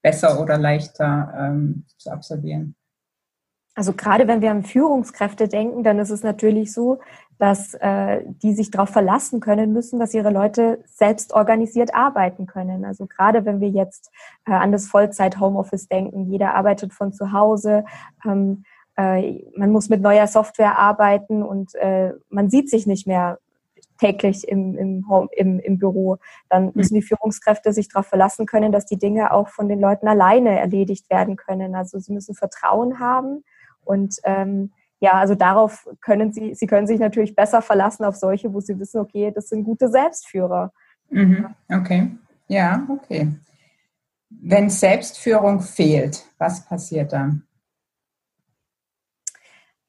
besser 0.03 0.39
oder 0.39 0.59
leichter 0.59 1.33
ähm, 1.35 1.85
zu 1.97 2.11
absolvieren? 2.11 2.75
Also 3.73 3.93
gerade 3.93 4.27
wenn 4.27 4.41
wir 4.41 4.51
an 4.51 4.63
Führungskräfte 4.63 5.47
denken, 5.47 5.83
dann 5.83 5.97
ist 5.97 6.11
es 6.11 6.21
natürlich 6.21 6.73
so, 6.73 6.99
dass 7.39 7.73
äh, 7.75 8.23
die 8.43 8.53
sich 8.53 8.69
darauf 8.69 8.89
verlassen 8.89 9.39
können 9.39 9.73
müssen, 9.73 9.99
dass 9.99 10.13
ihre 10.13 10.29
Leute 10.29 10.83
selbst 10.85 11.33
organisiert 11.33 11.95
arbeiten 11.95 12.45
können. 12.45 12.85
Also 12.85 13.07
gerade 13.07 13.45
wenn 13.45 13.61
wir 13.61 13.69
jetzt 13.69 14.11
äh, 14.45 14.51
an 14.51 14.71
das 14.71 14.85
Vollzeit-Homeoffice 14.85 15.87
denken, 15.87 16.29
jeder 16.29 16.53
arbeitet 16.53 16.93
von 16.93 17.13
zu 17.13 17.31
Hause. 17.31 17.83
Ähm, 18.23 18.63
äh, 18.99 19.45
man 19.55 19.71
muss 19.71 19.87
mit 19.87 20.01
neuer 20.01 20.27
Software 20.27 20.77
arbeiten 20.77 21.41
und 21.41 21.73
äh, 21.75 22.11
man 22.29 22.49
sieht 22.49 22.69
sich 22.69 22.85
nicht 22.85 23.07
mehr 23.07 23.39
täglich 23.97 24.47
im, 24.47 24.77
im, 24.77 25.09
Home, 25.09 25.29
im, 25.35 25.59
im 25.59 25.77
Büro. 25.77 26.17
Dann 26.49 26.65
mhm. 26.65 26.71
müssen 26.75 26.95
die 26.95 27.01
Führungskräfte 27.01 27.71
sich 27.71 27.87
darauf 27.87 28.07
verlassen 28.07 28.45
können, 28.45 28.71
dass 28.71 28.85
die 28.85 28.99
Dinge 28.99 29.31
auch 29.31 29.47
von 29.49 29.69
den 29.69 29.79
Leuten 29.79 30.07
alleine 30.07 30.59
erledigt 30.59 31.09
werden 31.09 31.37
können. 31.37 31.75
Also 31.75 31.99
sie 31.99 32.11
müssen 32.11 32.35
Vertrauen 32.35 32.99
haben 32.99 33.43
und 33.85 34.17
ähm, 34.23 34.71
ja, 35.01 35.13
also 35.13 35.33
darauf 35.33 35.87
können 36.01 36.33
sie, 36.33 36.53
sie 36.55 36.67
können 36.67 36.85
sich 36.85 36.99
natürlich 36.99 37.33
besser 37.33 37.61
verlassen 37.61 38.03
auf 38.03 38.17
solche, 38.17 38.53
wo 38.53 38.59
sie 38.59 38.77
wissen, 38.79 38.99
okay, 38.99 39.31
das 39.33 39.47
sind 39.47 39.63
gute 39.63 39.87
Selbstführer. 39.87 40.73
Mhm. 41.09 41.55
Okay, 41.71 42.11
ja, 42.47 42.85
okay. 42.89 43.33
Wenn 44.29 44.69
Selbstführung 44.69 45.61
fehlt, 45.61 46.25
was 46.37 46.65
passiert 46.65 47.13
dann? 47.13 47.43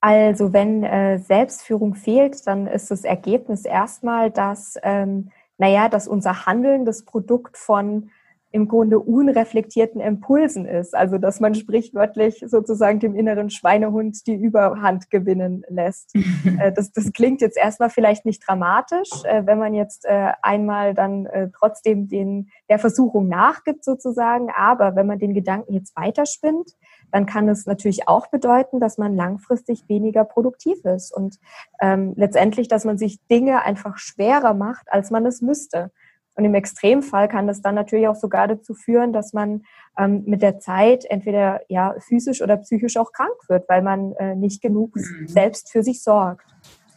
Also 0.00 0.52
wenn 0.52 0.82
äh, 0.82 1.18
Selbstführung 1.18 1.94
fehlt, 1.94 2.46
dann 2.46 2.66
ist 2.66 2.90
das 2.90 3.04
Ergebnis 3.04 3.64
erstmal, 3.64 4.30
dass, 4.30 4.76
ähm, 4.82 5.30
naja, 5.58 5.88
dass 5.88 6.08
unser 6.08 6.46
Handeln 6.46 6.86
das 6.86 7.04
Produkt 7.04 7.58
von 7.58 8.10
im 8.52 8.66
Grunde 8.66 8.98
unreflektierten 8.98 10.00
Impulsen 10.00 10.66
ist. 10.66 10.94
Also 10.94 11.18
dass 11.18 11.38
man 11.38 11.54
sprichwörtlich 11.54 12.44
sozusagen 12.46 12.98
dem 12.98 13.14
inneren 13.14 13.50
Schweinehund 13.50 14.26
die 14.26 14.34
Überhand 14.34 15.10
gewinnen 15.10 15.64
lässt. 15.68 16.14
Äh, 16.58 16.72
das, 16.72 16.90
das 16.92 17.12
klingt 17.12 17.40
jetzt 17.42 17.56
erstmal 17.56 17.90
vielleicht 17.90 18.24
nicht 18.24 18.42
dramatisch, 18.46 19.10
äh, 19.24 19.46
wenn 19.46 19.58
man 19.58 19.74
jetzt 19.74 20.04
äh, 20.04 20.32
einmal 20.42 20.94
dann 20.94 21.28
trotzdem 21.56 22.08
den, 22.08 22.50
der 22.68 22.78
Versuchung 22.78 23.28
nachgibt 23.28 23.84
sozusagen. 23.84 24.48
Aber 24.50 24.96
wenn 24.96 25.06
man 25.06 25.18
den 25.18 25.34
Gedanken 25.34 25.74
jetzt 25.74 25.94
weiterspinnt, 25.96 26.70
dann 27.12 27.26
kann 27.26 27.48
es 27.48 27.66
natürlich 27.66 28.08
auch 28.08 28.28
bedeuten, 28.28 28.80
dass 28.80 28.98
man 28.98 29.16
langfristig 29.16 29.88
weniger 29.88 30.24
produktiv 30.24 30.84
ist 30.84 31.14
und 31.14 31.38
ähm, 31.80 32.14
letztendlich, 32.16 32.68
dass 32.68 32.84
man 32.84 32.98
sich 32.98 33.18
Dinge 33.28 33.62
einfach 33.62 33.98
schwerer 33.98 34.54
macht, 34.54 34.86
als 34.90 35.10
man 35.10 35.26
es 35.26 35.40
müsste. 35.40 35.90
Und 36.36 36.44
im 36.44 36.54
Extremfall 36.54 37.28
kann 37.28 37.46
das 37.46 37.60
dann 37.60 37.74
natürlich 37.74 38.08
auch 38.08 38.16
sogar 38.16 38.48
dazu 38.48 38.74
führen, 38.74 39.12
dass 39.12 39.32
man 39.32 39.62
ähm, 39.98 40.22
mit 40.26 40.42
der 40.42 40.58
Zeit 40.58 41.04
entweder 41.04 41.60
ja 41.68 41.94
physisch 41.98 42.40
oder 42.40 42.56
psychisch 42.56 42.96
auch 42.96 43.12
krank 43.12 43.36
wird, 43.48 43.68
weil 43.68 43.82
man 43.82 44.12
äh, 44.12 44.34
nicht 44.36 44.62
genug 44.62 44.96
mhm. 44.96 45.26
selbst 45.26 45.70
für 45.70 45.82
sich 45.82 46.02
sorgt. 46.02 46.46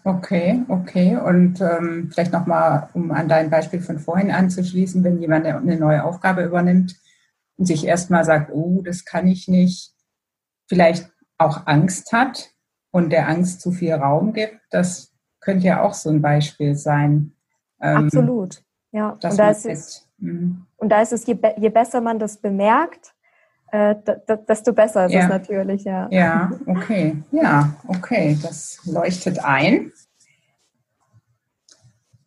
Okay, 0.05 0.63
okay. 0.67 1.17
Und 1.17 1.61
ähm, 1.61 2.09
vielleicht 2.11 2.33
nochmal, 2.33 2.89
um 2.93 3.11
an 3.11 3.29
dein 3.29 3.49
Beispiel 3.49 3.79
von 3.79 3.99
vorhin 3.99 4.31
anzuschließen, 4.31 5.03
wenn 5.03 5.19
jemand 5.19 5.45
eine 5.45 5.77
neue 5.77 6.03
Aufgabe 6.03 6.43
übernimmt 6.43 6.95
und 7.57 7.65
sich 7.65 7.85
erstmal 7.85 8.25
sagt, 8.25 8.51
oh, 8.53 8.81
das 8.83 9.05
kann 9.05 9.27
ich 9.27 9.47
nicht, 9.47 9.93
vielleicht 10.67 11.09
auch 11.37 11.67
Angst 11.67 12.11
hat 12.11 12.51
und 12.91 13.09
der 13.09 13.27
Angst 13.27 13.61
zu 13.61 13.71
viel 13.71 13.93
Raum 13.93 14.33
gibt, 14.33 14.59
das 14.69 15.13
könnte 15.39 15.67
ja 15.67 15.81
auch 15.81 15.93
so 15.93 16.09
ein 16.09 16.21
Beispiel 16.21 16.75
sein. 16.75 17.33
Ähm, 17.81 18.05
Absolut, 18.05 18.63
ja. 18.91 19.11
Und 19.11 19.23
da, 19.23 19.49
ist 19.49 19.65
es, 19.65 20.09
mhm. 20.17 20.65
und 20.77 20.89
da 20.89 21.01
ist 21.01 21.13
es, 21.13 21.25
je, 21.25 21.37
je 21.57 21.69
besser 21.69 22.01
man 22.01 22.19
das 22.19 22.37
bemerkt, 22.37 23.13
äh, 23.71 23.95
desto 24.47 24.71
besser 24.71 25.07
ist 25.07 25.13
ja. 25.13 25.21
es 25.21 25.29
natürlich, 25.29 25.83
ja. 25.83 26.07
Ja, 26.11 26.51
okay, 26.67 27.23
ja, 27.31 27.73
okay, 27.87 28.37
das 28.41 28.79
leuchtet 28.85 29.43
ein. 29.43 29.91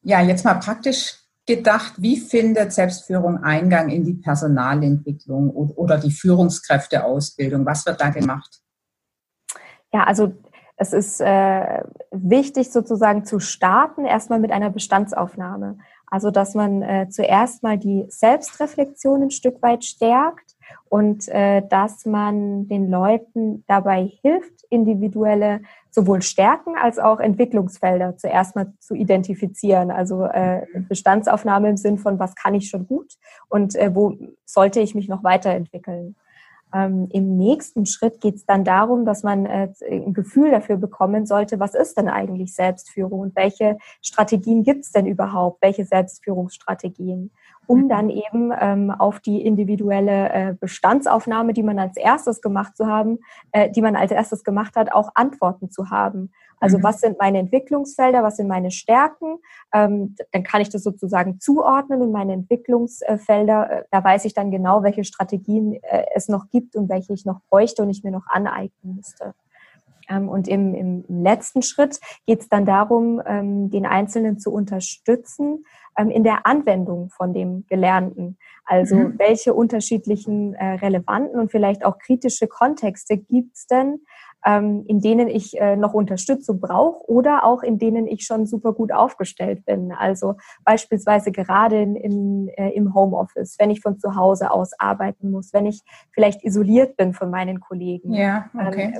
Ja, 0.02 0.20
jetzt 0.20 0.44
mal 0.44 0.54
praktisch 0.54 1.25
gedacht, 1.46 1.94
wie 1.98 2.18
findet 2.18 2.72
Selbstführung 2.72 3.42
Eingang 3.42 3.88
in 3.88 4.04
die 4.04 4.14
Personalentwicklung 4.14 5.50
oder 5.50 5.98
die 5.98 6.10
Führungskräfteausbildung? 6.10 7.64
Was 7.64 7.86
wird 7.86 8.00
da 8.00 8.10
gemacht? 8.10 8.60
Ja, 9.92 10.04
also 10.04 10.34
es 10.76 10.92
ist 10.92 11.20
äh, 11.20 11.82
wichtig 12.10 12.70
sozusagen 12.70 13.24
zu 13.24 13.40
starten, 13.40 14.04
erstmal 14.04 14.40
mit 14.40 14.52
einer 14.52 14.70
Bestandsaufnahme. 14.70 15.78
Also 16.08 16.30
dass 16.30 16.54
man 16.54 16.82
äh, 16.82 17.08
zuerst 17.08 17.62
mal 17.62 17.78
die 17.78 18.04
Selbstreflexion 18.08 19.22
ein 19.22 19.30
Stück 19.30 19.62
weit 19.62 19.84
stärkt 19.84 20.45
und 20.88 21.28
äh, 21.28 21.62
dass 21.68 22.06
man 22.06 22.68
den 22.68 22.90
Leuten 22.90 23.64
dabei 23.66 24.10
hilft, 24.22 24.64
individuelle 24.70 25.60
sowohl 25.90 26.22
Stärken 26.22 26.76
als 26.76 26.98
auch 26.98 27.20
Entwicklungsfelder 27.20 28.16
zuerst 28.16 28.54
mal 28.54 28.72
zu 28.80 28.94
identifizieren. 28.94 29.90
Also 29.90 30.24
äh, 30.24 30.66
Bestandsaufnahme 30.88 31.70
im 31.70 31.76
Sinn 31.76 31.98
von, 31.98 32.18
was 32.18 32.34
kann 32.34 32.54
ich 32.54 32.68
schon 32.68 32.86
gut 32.86 33.14
und 33.48 33.74
äh, 33.76 33.94
wo 33.94 34.16
sollte 34.44 34.80
ich 34.80 34.94
mich 34.94 35.08
noch 35.08 35.24
weiterentwickeln. 35.24 36.16
Ähm, 36.74 37.08
Im 37.12 37.36
nächsten 37.36 37.86
Schritt 37.86 38.20
geht 38.20 38.34
es 38.34 38.44
dann 38.44 38.64
darum, 38.64 39.04
dass 39.06 39.22
man 39.22 39.46
äh, 39.46 39.72
ein 39.88 40.12
Gefühl 40.12 40.50
dafür 40.50 40.76
bekommen 40.76 41.24
sollte, 41.24 41.60
was 41.60 41.74
ist 41.74 41.96
denn 41.96 42.08
eigentlich 42.08 42.54
Selbstführung 42.54 43.20
und 43.20 43.36
welche 43.36 43.78
Strategien 44.02 44.64
gibt 44.64 44.84
es 44.84 44.92
denn 44.92 45.06
überhaupt, 45.06 45.62
welche 45.62 45.84
Selbstführungsstrategien 45.84 47.30
um 47.66 47.84
mhm. 47.84 47.88
dann 47.88 48.10
eben 48.10 48.52
ähm, 48.58 48.90
auf 48.90 49.20
die 49.20 49.44
individuelle 49.44 50.32
äh, 50.32 50.54
Bestandsaufnahme, 50.58 51.52
die 51.52 51.62
man 51.62 51.78
als 51.78 51.96
erstes 51.96 52.40
gemacht 52.40 52.76
zu 52.76 52.86
haben, 52.86 53.18
äh, 53.52 53.70
die 53.70 53.82
man 53.82 53.96
als 53.96 54.12
erstes 54.12 54.44
gemacht 54.44 54.76
hat, 54.76 54.92
auch 54.92 55.10
Antworten 55.14 55.70
zu 55.70 55.90
haben. 55.90 56.30
Also 56.60 56.78
mhm. 56.78 56.82
was 56.82 57.00
sind 57.00 57.18
meine 57.18 57.38
Entwicklungsfelder, 57.38 58.22
was 58.22 58.36
sind 58.36 58.48
meine 58.48 58.70
Stärken? 58.70 59.38
Ähm, 59.74 60.14
dann 60.32 60.42
kann 60.42 60.60
ich 60.60 60.70
das 60.70 60.82
sozusagen 60.82 61.38
zuordnen 61.40 62.00
und 62.00 62.12
meine 62.12 62.32
Entwicklungsfelder, 62.32 63.70
äh, 63.70 63.84
da 63.90 64.02
weiß 64.02 64.24
ich 64.24 64.34
dann 64.34 64.50
genau, 64.50 64.82
welche 64.82 65.04
Strategien 65.04 65.74
äh, 65.82 66.04
es 66.14 66.28
noch 66.28 66.48
gibt 66.50 66.76
und 66.76 66.88
welche 66.88 67.12
ich 67.12 67.26
noch 67.26 67.40
bräuchte 67.50 67.82
und 67.82 67.90
ich 67.90 68.04
mir 68.04 68.10
noch 68.10 68.26
aneignen 68.26 68.96
müsste. 68.96 69.34
Ähm, 70.08 70.28
und 70.28 70.48
im, 70.48 70.74
im 70.74 71.04
letzten 71.08 71.62
Schritt 71.62 72.00
geht 72.26 72.40
es 72.40 72.48
dann 72.48 72.64
darum, 72.64 73.20
ähm, 73.26 73.70
den 73.70 73.86
Einzelnen 73.86 74.38
zu 74.38 74.52
unterstützen 74.52 75.64
ähm, 75.98 76.10
in 76.10 76.24
der 76.24 76.46
Anwendung 76.46 77.10
von 77.10 77.32
dem 77.32 77.64
Gelernten. 77.68 78.38
Also 78.64 78.96
mhm. 78.96 79.18
welche 79.18 79.54
unterschiedlichen 79.54 80.54
äh, 80.54 80.74
relevanten 80.74 81.38
und 81.38 81.50
vielleicht 81.50 81.84
auch 81.84 81.98
kritische 81.98 82.46
Kontexte 82.46 83.16
gibt 83.16 83.56
es 83.56 83.66
denn, 83.66 84.00
in 84.48 85.00
denen 85.00 85.26
ich 85.26 85.58
äh, 85.58 85.74
noch 85.74 85.92
Unterstützung 85.92 86.60
brauche 86.60 87.04
oder 87.10 87.42
auch 87.42 87.64
in 87.64 87.80
denen 87.80 88.06
ich 88.06 88.24
schon 88.24 88.46
super 88.46 88.74
gut 88.74 88.92
aufgestellt 88.92 89.64
bin. 89.64 89.90
Also 89.90 90.36
beispielsweise 90.64 91.32
gerade 91.32 91.82
in, 91.82 91.96
in, 91.96 92.48
äh, 92.50 92.70
im 92.70 92.94
Homeoffice, 92.94 93.56
wenn 93.58 93.70
ich 93.70 93.80
von 93.80 93.98
zu 93.98 94.14
Hause 94.14 94.52
aus 94.52 94.70
arbeiten 94.78 95.32
muss, 95.32 95.52
wenn 95.52 95.66
ich 95.66 95.82
vielleicht 96.12 96.44
isoliert 96.44 96.96
bin 96.96 97.12
von 97.12 97.28
meinen 97.28 97.58
Kollegen. 97.58 98.12
Ja, 98.12 98.48
okay 98.54 98.94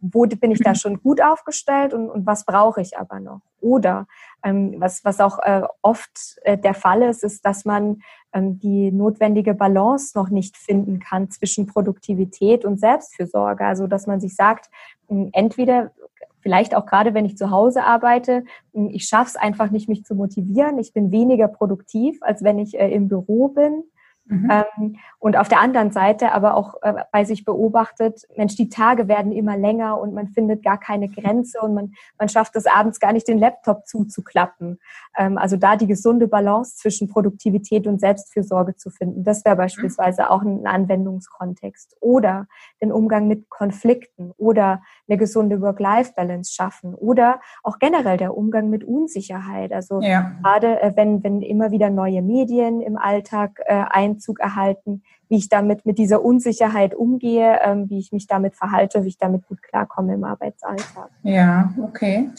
wo 0.00 0.26
bin 0.26 0.50
ich 0.50 0.60
da 0.60 0.74
schon 0.74 1.02
gut 1.02 1.22
aufgestellt 1.22 1.94
und, 1.94 2.08
und 2.08 2.26
was 2.26 2.44
brauche 2.44 2.80
ich 2.80 2.98
aber 2.98 3.20
noch? 3.20 3.40
Oder 3.60 4.06
ähm, 4.42 4.76
was, 4.78 5.04
was 5.04 5.20
auch 5.20 5.38
äh, 5.40 5.62
oft 5.82 6.38
äh, 6.42 6.56
der 6.56 6.74
Fall 6.74 7.02
ist, 7.02 7.22
ist, 7.22 7.44
dass 7.44 7.64
man 7.64 8.02
ähm, 8.32 8.58
die 8.58 8.90
notwendige 8.90 9.54
Balance 9.54 10.16
noch 10.16 10.30
nicht 10.30 10.56
finden 10.56 10.98
kann 10.98 11.30
zwischen 11.30 11.66
Produktivität 11.66 12.64
und 12.64 12.80
Selbstfürsorge. 12.80 13.64
Also 13.64 13.86
dass 13.86 14.06
man 14.06 14.20
sich 14.20 14.34
sagt, 14.34 14.70
äh, 15.08 15.28
entweder 15.32 15.92
vielleicht 16.40 16.74
auch 16.74 16.86
gerade 16.86 17.12
wenn 17.14 17.26
ich 17.26 17.36
zu 17.36 17.50
Hause 17.50 17.84
arbeite, 17.84 18.44
ich 18.72 19.04
schaffe 19.04 19.30
es 19.30 19.36
einfach 19.36 19.70
nicht, 19.70 19.88
mich 19.88 20.04
zu 20.04 20.14
motivieren. 20.14 20.78
Ich 20.78 20.92
bin 20.92 21.10
weniger 21.10 21.48
produktiv, 21.48 22.18
als 22.22 22.42
wenn 22.42 22.58
ich 22.58 22.78
äh, 22.78 22.90
im 22.90 23.08
Büro 23.08 23.48
bin. 23.48 23.84
Mhm. 24.30 24.48
Ähm, 24.50 24.96
und 25.18 25.36
auf 25.36 25.48
der 25.48 25.60
anderen 25.60 25.90
Seite 25.90 26.32
aber 26.32 26.54
auch 26.54 26.74
äh, 26.82 26.94
bei 27.10 27.24
sich 27.24 27.44
beobachtet, 27.44 28.26
Mensch, 28.36 28.54
die 28.54 28.68
Tage 28.68 29.08
werden 29.08 29.32
immer 29.32 29.56
länger 29.56 30.00
und 30.00 30.14
man 30.14 30.28
findet 30.28 30.62
gar 30.62 30.78
keine 30.78 31.08
Grenze 31.08 31.60
und 31.60 31.74
man, 31.74 31.92
man 32.18 32.28
schafft 32.28 32.54
es 32.54 32.66
abends 32.66 33.00
gar 33.00 33.12
nicht, 33.12 33.26
den 33.26 33.38
Laptop 33.38 33.86
zuzuklappen. 33.86 34.78
Ähm, 35.18 35.36
also 35.36 35.56
da 35.56 35.76
die 35.76 35.88
gesunde 35.88 36.28
Balance 36.28 36.76
zwischen 36.76 37.08
Produktivität 37.08 37.88
und 37.88 38.00
Selbstfürsorge 38.00 38.76
zu 38.76 38.90
finden, 38.90 39.24
das 39.24 39.44
wäre 39.44 39.56
beispielsweise 39.56 40.30
auch 40.30 40.42
ein 40.42 40.66
Anwendungskontext. 40.66 41.96
Oder 42.00 42.46
den 42.80 42.92
Umgang 42.92 43.26
mit 43.26 43.50
Konflikten 43.50 44.32
oder 44.36 44.82
eine 45.08 45.18
gesunde 45.18 45.60
Work-Life-Balance 45.60 46.52
schaffen 46.52 46.94
oder 46.94 47.40
auch 47.64 47.78
generell 47.80 48.16
der 48.16 48.36
Umgang 48.36 48.70
mit 48.70 48.84
Unsicherheit. 48.84 49.72
Also 49.72 50.00
ja. 50.00 50.32
gerade 50.42 50.80
äh, 50.80 50.92
wenn, 50.94 51.24
wenn 51.24 51.42
immer 51.42 51.72
wieder 51.72 51.90
neue 51.90 52.22
Medien 52.22 52.80
im 52.80 52.96
Alltag 52.96 53.60
äh, 53.66 53.74
Einzug 54.20 54.40
erhalten, 54.40 55.02
wie 55.28 55.38
ich 55.38 55.48
damit 55.48 55.86
mit 55.86 55.98
dieser 55.98 56.22
Unsicherheit 56.22 56.94
umgehe, 56.94 57.58
ähm, 57.64 57.88
wie 57.88 57.98
ich 57.98 58.12
mich 58.12 58.26
damit 58.26 58.54
verhalte, 58.54 59.04
wie 59.04 59.08
ich 59.08 59.18
damit 59.18 59.46
gut 59.46 59.62
klarkomme 59.62 60.14
im 60.14 60.24
Arbeitsalltag. 60.24 61.10
Ja, 61.22 61.72
okay. 61.82 62.30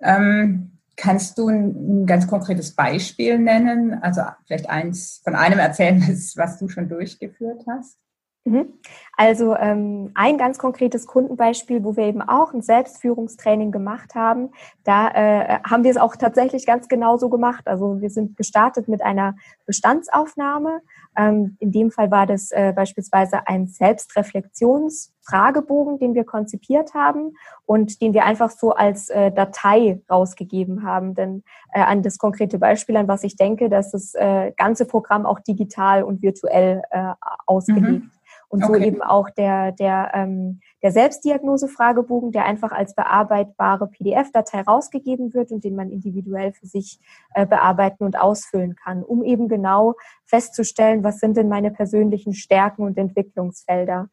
Ähm, 0.00 0.70
kannst 0.96 1.38
du 1.38 1.48
ein, 1.48 2.02
ein, 2.02 2.06
ganz 2.06 2.28
konkretes 2.28 2.74
Beispiel 2.74 3.38
nennen? 3.38 3.94
Also 3.94 4.22
vielleicht 4.46 4.70
eins 4.70 5.20
von 5.24 5.34
einem 5.34 5.58
erzählen, 5.58 6.00
was 6.36 6.58
du 6.58 6.68
schon 6.68 6.88
durchgeführt 6.88 7.64
hast? 7.68 7.98
Mhm. 8.44 8.74
Also 9.16 9.56
ähm, 9.56 10.10
ein 10.14 10.36
ganz 10.36 10.58
konkretes 10.58 11.06
Kundenbeispiel, 11.06 11.82
wo 11.82 11.96
wir 11.96 12.04
eben 12.04 12.20
auch 12.20 12.52
ein 12.52 12.60
Selbstführungstraining 12.60 13.72
gemacht 13.72 14.14
haben, 14.14 14.50
da 14.82 15.08
äh, 15.08 15.60
haben 15.64 15.82
wir 15.82 15.90
es 15.90 15.96
auch 15.96 16.14
tatsächlich 16.16 16.66
ganz 16.66 16.88
genauso 16.88 17.30
gemacht. 17.30 17.66
Also 17.66 18.02
wir 18.02 18.10
sind 18.10 18.36
gestartet 18.36 18.86
mit 18.86 19.00
einer 19.02 19.34
Bestandsaufnahme. 19.64 20.82
Ähm, 21.16 21.56
in 21.58 21.72
dem 21.72 21.90
Fall 21.90 22.10
war 22.10 22.26
das 22.26 22.50
äh, 22.50 22.74
beispielsweise 22.74 23.46
ein 23.46 23.66
Selbstreflexionsfragebogen, 23.66 25.98
den 25.98 26.12
wir 26.14 26.24
konzipiert 26.24 26.92
haben 26.92 27.32
und 27.64 28.02
den 28.02 28.12
wir 28.12 28.24
einfach 28.24 28.50
so 28.50 28.72
als 28.72 29.08
äh, 29.08 29.32
Datei 29.32 30.02
rausgegeben 30.10 30.82
haben. 30.82 31.14
Denn 31.14 31.44
äh, 31.72 31.80
an 31.80 32.02
das 32.02 32.18
konkrete 32.18 32.58
Beispiel, 32.58 32.96
an 32.96 33.08
was 33.08 33.24
ich 33.24 33.36
denke, 33.36 33.70
dass 33.70 33.92
das 33.92 34.14
äh, 34.14 34.52
ganze 34.56 34.84
Programm 34.84 35.24
auch 35.24 35.40
digital 35.40 36.02
und 36.02 36.20
virtuell 36.20 36.82
äh, 36.90 37.14
ausgelegt 37.46 38.04
mhm. 38.04 38.10
Und 38.54 38.62
okay. 38.62 38.72
so 38.72 38.86
eben 38.86 39.02
auch 39.02 39.30
der, 39.30 39.72
der, 39.72 40.12
ähm, 40.14 40.60
der 40.80 40.92
Selbstdiagnose-Fragebogen, 40.92 42.30
der 42.30 42.44
einfach 42.44 42.70
als 42.70 42.94
bearbeitbare 42.94 43.88
PDF-Datei 43.88 44.60
rausgegeben 44.60 45.34
wird 45.34 45.50
und 45.50 45.64
den 45.64 45.74
man 45.74 45.90
individuell 45.90 46.52
für 46.52 46.68
sich 46.68 47.00
äh, 47.34 47.46
bearbeiten 47.46 48.04
und 48.04 48.16
ausfüllen 48.16 48.76
kann, 48.76 49.02
um 49.02 49.24
eben 49.24 49.48
genau 49.48 49.94
festzustellen, 50.24 51.02
was 51.02 51.18
sind 51.18 51.36
denn 51.36 51.48
meine 51.48 51.72
persönlichen 51.72 52.32
Stärken 52.32 52.84
und 52.84 52.96
Entwicklungsfelder. 52.96 54.08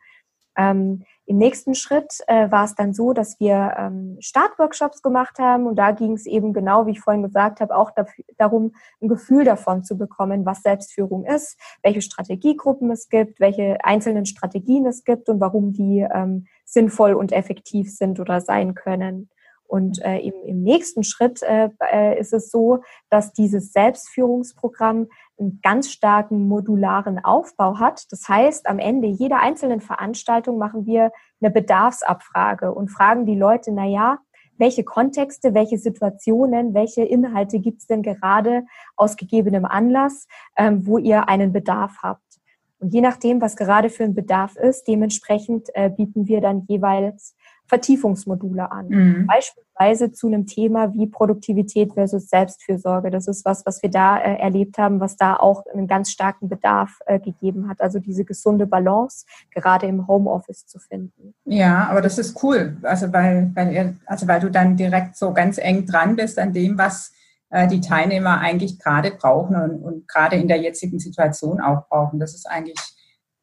Ähm, 0.57 1.03
Im 1.31 1.37
nächsten 1.37 1.75
Schritt 1.75 2.17
äh, 2.27 2.51
war 2.51 2.65
es 2.65 2.75
dann 2.75 2.93
so, 2.93 3.13
dass 3.13 3.39
wir 3.39 3.73
ähm, 3.77 4.17
Startworkshops 4.19 5.01
gemacht 5.01 5.39
haben 5.39 5.65
und 5.65 5.77
da 5.77 5.91
ging 5.91 6.11
es 6.11 6.25
eben 6.25 6.51
genau, 6.51 6.87
wie 6.87 6.91
ich 6.91 6.99
vorhin 6.99 7.23
gesagt 7.23 7.61
habe, 7.61 7.73
auch 7.73 7.91
dafür, 7.91 8.25
darum, 8.37 8.73
ein 9.01 9.07
Gefühl 9.07 9.45
davon 9.45 9.85
zu 9.85 9.97
bekommen, 9.97 10.45
was 10.45 10.61
Selbstführung 10.61 11.23
ist, 11.23 11.57
welche 11.83 12.01
Strategiegruppen 12.01 12.91
es 12.91 13.07
gibt, 13.07 13.39
welche 13.39 13.77
einzelnen 13.81 14.25
Strategien 14.25 14.85
es 14.85 15.05
gibt 15.05 15.29
und 15.29 15.39
warum 15.39 15.71
die 15.71 16.05
ähm, 16.13 16.47
sinnvoll 16.65 17.13
und 17.13 17.31
effektiv 17.31 17.95
sind 17.95 18.19
oder 18.19 18.41
sein 18.41 18.75
können. 18.75 19.29
Und 19.71 20.03
äh, 20.03 20.17
im, 20.17 20.33
im 20.45 20.63
nächsten 20.63 21.01
Schritt 21.01 21.41
äh, 21.43 21.69
äh, 21.79 22.19
ist 22.19 22.33
es 22.33 22.51
so, 22.51 22.81
dass 23.09 23.31
dieses 23.31 23.71
Selbstführungsprogramm 23.71 25.07
einen 25.39 25.61
ganz 25.63 25.89
starken 25.89 26.49
modularen 26.49 27.23
Aufbau 27.23 27.79
hat. 27.79 28.11
Das 28.11 28.27
heißt, 28.27 28.67
am 28.67 28.79
Ende 28.79 29.07
jeder 29.07 29.39
einzelnen 29.39 29.79
Veranstaltung 29.79 30.57
machen 30.57 30.85
wir 30.85 31.13
eine 31.39 31.51
Bedarfsabfrage 31.51 32.73
und 32.73 32.89
fragen 32.89 33.25
die 33.25 33.37
Leute, 33.37 33.71
na 33.71 33.85
ja, 33.85 34.19
welche 34.57 34.83
Kontexte, 34.83 35.53
welche 35.53 35.77
Situationen, 35.77 36.73
welche 36.73 37.03
Inhalte 37.03 37.59
gibt 37.59 37.79
es 37.79 37.87
denn 37.87 38.03
gerade 38.03 38.65
aus 38.97 39.15
gegebenem 39.15 39.63
Anlass, 39.63 40.27
ähm, 40.57 40.85
wo 40.85 40.97
ihr 40.97 41.29
einen 41.29 41.53
Bedarf 41.53 41.95
habt. 42.03 42.41
Und 42.81 42.93
je 42.93 42.99
nachdem, 42.99 43.39
was 43.39 43.55
gerade 43.55 43.89
für 43.89 44.03
ein 44.03 44.15
Bedarf 44.15 44.57
ist, 44.57 44.85
dementsprechend 44.89 45.69
äh, 45.75 45.89
bieten 45.89 46.27
wir 46.27 46.41
dann 46.41 46.65
jeweils 46.67 47.37
Vertiefungsmodule 47.71 48.69
an. 48.69 48.89
Mhm. 48.89 49.27
Beispielsweise 49.27 50.11
zu 50.11 50.27
einem 50.27 50.45
Thema 50.45 50.93
wie 50.93 51.07
Produktivität 51.07 51.93
versus 51.93 52.27
Selbstfürsorge. 52.27 53.09
Das 53.09 53.29
ist 53.29 53.45
was, 53.45 53.65
was 53.65 53.81
wir 53.81 53.89
da 53.89 54.17
äh, 54.17 54.35
erlebt 54.39 54.77
haben, 54.77 54.99
was 54.99 55.15
da 55.15 55.37
auch 55.37 55.63
einen 55.73 55.87
ganz 55.87 56.11
starken 56.11 56.49
Bedarf 56.49 56.99
äh, 57.05 57.17
gegeben 57.17 57.69
hat. 57.69 57.79
Also 57.79 57.99
diese 57.99 58.25
gesunde 58.25 58.67
Balance 58.67 59.25
gerade 59.55 59.87
im 59.87 60.05
Homeoffice 60.05 60.67
zu 60.67 60.79
finden. 60.79 61.33
Ja, 61.45 61.87
aber 61.89 62.01
das 62.01 62.17
ist 62.17 62.43
cool. 62.43 62.75
Also 62.83 63.13
weil, 63.13 63.51
weil, 63.55 63.95
also 64.05 64.27
weil 64.27 64.41
du 64.41 64.51
dann 64.51 64.75
direkt 64.75 65.15
so 65.15 65.33
ganz 65.33 65.57
eng 65.57 65.85
dran 65.85 66.17
bist 66.17 66.39
an 66.39 66.51
dem, 66.51 66.77
was 66.77 67.13
äh, 67.51 67.69
die 67.69 67.79
Teilnehmer 67.79 68.39
eigentlich 68.41 68.79
gerade 68.79 69.11
brauchen 69.11 69.55
und, 69.55 69.81
und 69.81 70.07
gerade 70.09 70.35
in 70.35 70.49
der 70.49 70.57
jetzigen 70.57 70.99
Situation 70.99 71.61
auch 71.61 71.87
brauchen. 71.87 72.19
Das 72.19 72.35
ist 72.35 72.49
eigentlich 72.49 72.77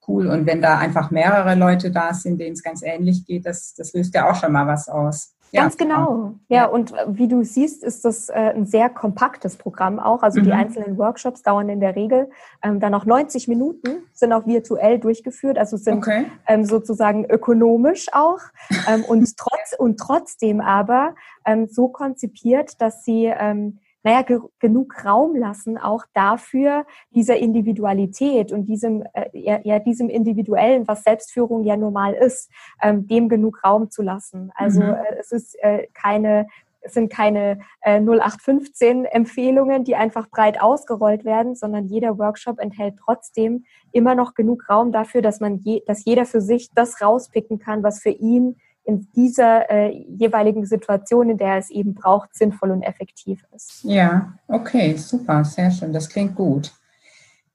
cool. 0.08 0.28
Und 0.28 0.46
wenn 0.46 0.62
da 0.62 0.78
einfach 0.78 1.10
mehrere 1.10 1.54
Leute 1.54 1.90
da 1.90 2.14
sind, 2.14 2.40
denen 2.40 2.54
es 2.54 2.62
ganz 2.62 2.82
ähnlich 2.82 3.26
geht, 3.26 3.46
das, 3.46 3.74
das 3.74 3.92
löst 3.92 4.14
ja 4.14 4.30
auch 4.30 4.34
schon 4.34 4.52
mal 4.52 4.66
was 4.66 4.88
aus. 4.88 5.34
Ganz 5.52 5.76
ja, 5.78 5.86
genau. 5.86 6.34
Ja, 6.48 6.66
und 6.66 6.92
wie 7.06 7.26
du 7.26 7.42
siehst, 7.42 7.82
ist 7.82 8.04
das 8.04 8.28
äh, 8.28 8.34
ein 8.34 8.66
sehr 8.66 8.90
kompaktes 8.90 9.56
Programm 9.56 9.98
auch. 9.98 10.22
Also 10.22 10.40
mhm. 10.40 10.44
die 10.44 10.52
einzelnen 10.52 10.98
Workshops 10.98 11.42
dauern 11.42 11.70
in 11.70 11.80
der 11.80 11.96
Regel 11.96 12.28
ähm, 12.62 12.80
dann 12.80 12.94
auch 12.94 13.06
90 13.06 13.48
Minuten, 13.48 14.02
sind 14.12 14.32
auch 14.32 14.46
virtuell 14.46 14.98
durchgeführt, 14.98 15.56
also 15.56 15.78
sind 15.78 15.98
okay. 15.98 16.26
ähm, 16.46 16.64
sozusagen 16.64 17.24
ökonomisch 17.24 18.08
auch 18.12 18.40
ähm, 18.88 19.04
und, 19.04 19.36
trotz, 19.38 19.74
und 19.78 19.98
trotzdem 19.98 20.60
aber 20.60 21.14
ähm, 21.46 21.66
so 21.66 21.88
konzipiert, 21.88 22.80
dass 22.82 23.04
sie 23.04 23.24
ähm, 23.24 23.78
naja, 24.08 24.22
ge 24.22 24.40
genug 24.58 25.04
Raum 25.04 25.36
lassen 25.36 25.76
auch 25.76 26.06
dafür, 26.14 26.86
dieser 27.10 27.36
Individualität 27.36 28.52
und 28.52 28.64
diesem, 28.64 29.04
äh, 29.12 29.28
ja, 29.34 29.60
ja, 29.64 29.78
diesem 29.80 30.08
Individuellen, 30.08 30.88
was 30.88 31.02
Selbstführung 31.02 31.62
ja 31.64 31.76
normal 31.76 32.14
ist, 32.14 32.50
ähm, 32.80 33.06
dem 33.06 33.28
genug 33.28 33.62
Raum 33.62 33.90
zu 33.90 34.02
lassen. 34.02 34.50
Also 34.54 34.82
mhm. 34.82 34.94
äh, 34.94 35.16
es 35.20 35.30
ist 35.32 35.62
äh, 35.62 35.88
keine 35.92 36.46
es 36.80 36.94
sind 36.94 37.12
keine 37.12 37.58
äh, 37.82 38.00
0815 38.00 39.04
Empfehlungen, 39.04 39.84
die 39.84 39.96
einfach 39.96 40.30
breit 40.30 40.62
ausgerollt 40.62 41.24
werden, 41.24 41.54
sondern 41.56 41.86
jeder 41.86 42.18
Workshop 42.18 42.60
enthält 42.60 42.94
trotzdem 43.04 43.64
immer 43.92 44.14
noch 44.14 44.34
genug 44.34 44.70
Raum 44.70 44.92
dafür, 44.92 45.20
dass 45.20 45.40
man 45.40 45.58
je, 45.58 45.82
dass 45.86 46.04
jeder 46.04 46.24
für 46.24 46.40
sich 46.40 46.70
das 46.74 47.02
rauspicken 47.02 47.58
kann, 47.58 47.82
was 47.82 48.00
für 48.00 48.10
ihn 48.10 48.56
in 48.88 49.06
dieser 49.14 49.70
äh, 49.70 49.90
jeweiligen 50.08 50.64
Situation, 50.64 51.28
in 51.28 51.36
der 51.36 51.58
es 51.58 51.68
eben 51.68 51.92
braucht, 51.92 52.34
sinnvoll 52.34 52.70
und 52.70 52.82
effektiv 52.82 53.44
ist. 53.54 53.84
Ja, 53.84 54.32
okay, 54.48 54.96
super, 54.96 55.44
sehr 55.44 55.70
schön, 55.70 55.92
das 55.92 56.08
klingt 56.08 56.34
gut. 56.34 56.72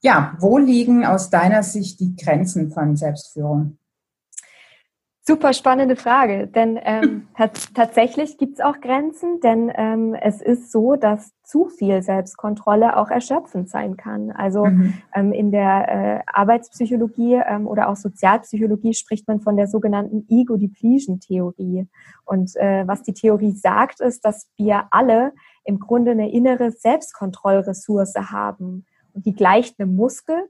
Ja, 0.01 0.37
wo 0.39 0.59
liegen 0.59 1.05
aus 1.05 1.31
deiner 1.31 1.63
Sicht 1.63 1.99
die 1.99 2.15
Grenzen 2.15 2.69
von 2.69 2.95
Selbstführung? 2.95 3.79
Super 5.25 5.53
spannende 5.53 5.95
Frage, 5.95 6.47
denn 6.47 6.77
ähm, 6.83 7.27
tatsächlich 7.73 8.37
gibt 8.37 8.55
es 8.55 8.59
auch 8.59 8.81
Grenzen, 8.81 9.39
denn 9.39 9.71
ähm, 9.73 10.15
es 10.15 10.41
ist 10.41 10.69
so, 10.69 10.97
dass 10.97 11.31
zu 11.43 11.69
viel 11.69 12.01
Selbstkontrolle 12.01 12.97
auch 12.97 13.09
erschöpfend 13.09 13.69
sein 13.69 13.95
kann. 13.95 14.31
Also 14.31 14.65
mhm. 14.65 14.95
ähm, 15.15 15.31
in 15.31 15.51
der 15.51 15.87
äh, 15.87 16.19
Arbeitspsychologie 16.25 17.35
ähm, 17.35 17.67
oder 17.67 17.87
auch 17.87 17.95
Sozialpsychologie 17.95 18.93
spricht 18.93 19.25
man 19.25 19.39
von 19.39 19.55
der 19.55 19.67
sogenannten 19.67 20.25
Ego-Depletion-Theorie. 20.29 21.87
Und 22.25 22.57
äh, 22.57 22.85
was 22.85 23.03
die 23.03 23.13
Theorie 23.13 23.53
sagt, 23.53 24.01
ist, 24.01 24.25
dass 24.25 24.49
wir 24.57 24.87
alle 24.91 25.31
im 25.63 25.79
Grunde 25.79 26.11
eine 26.11 26.33
innere 26.33 26.71
Selbstkontrollressource 26.71 28.15
haben. 28.15 28.85
Und 29.13 29.25
die 29.25 29.33
gleicht 29.33 29.79
einem 29.79 29.95
Muskel 29.95 30.49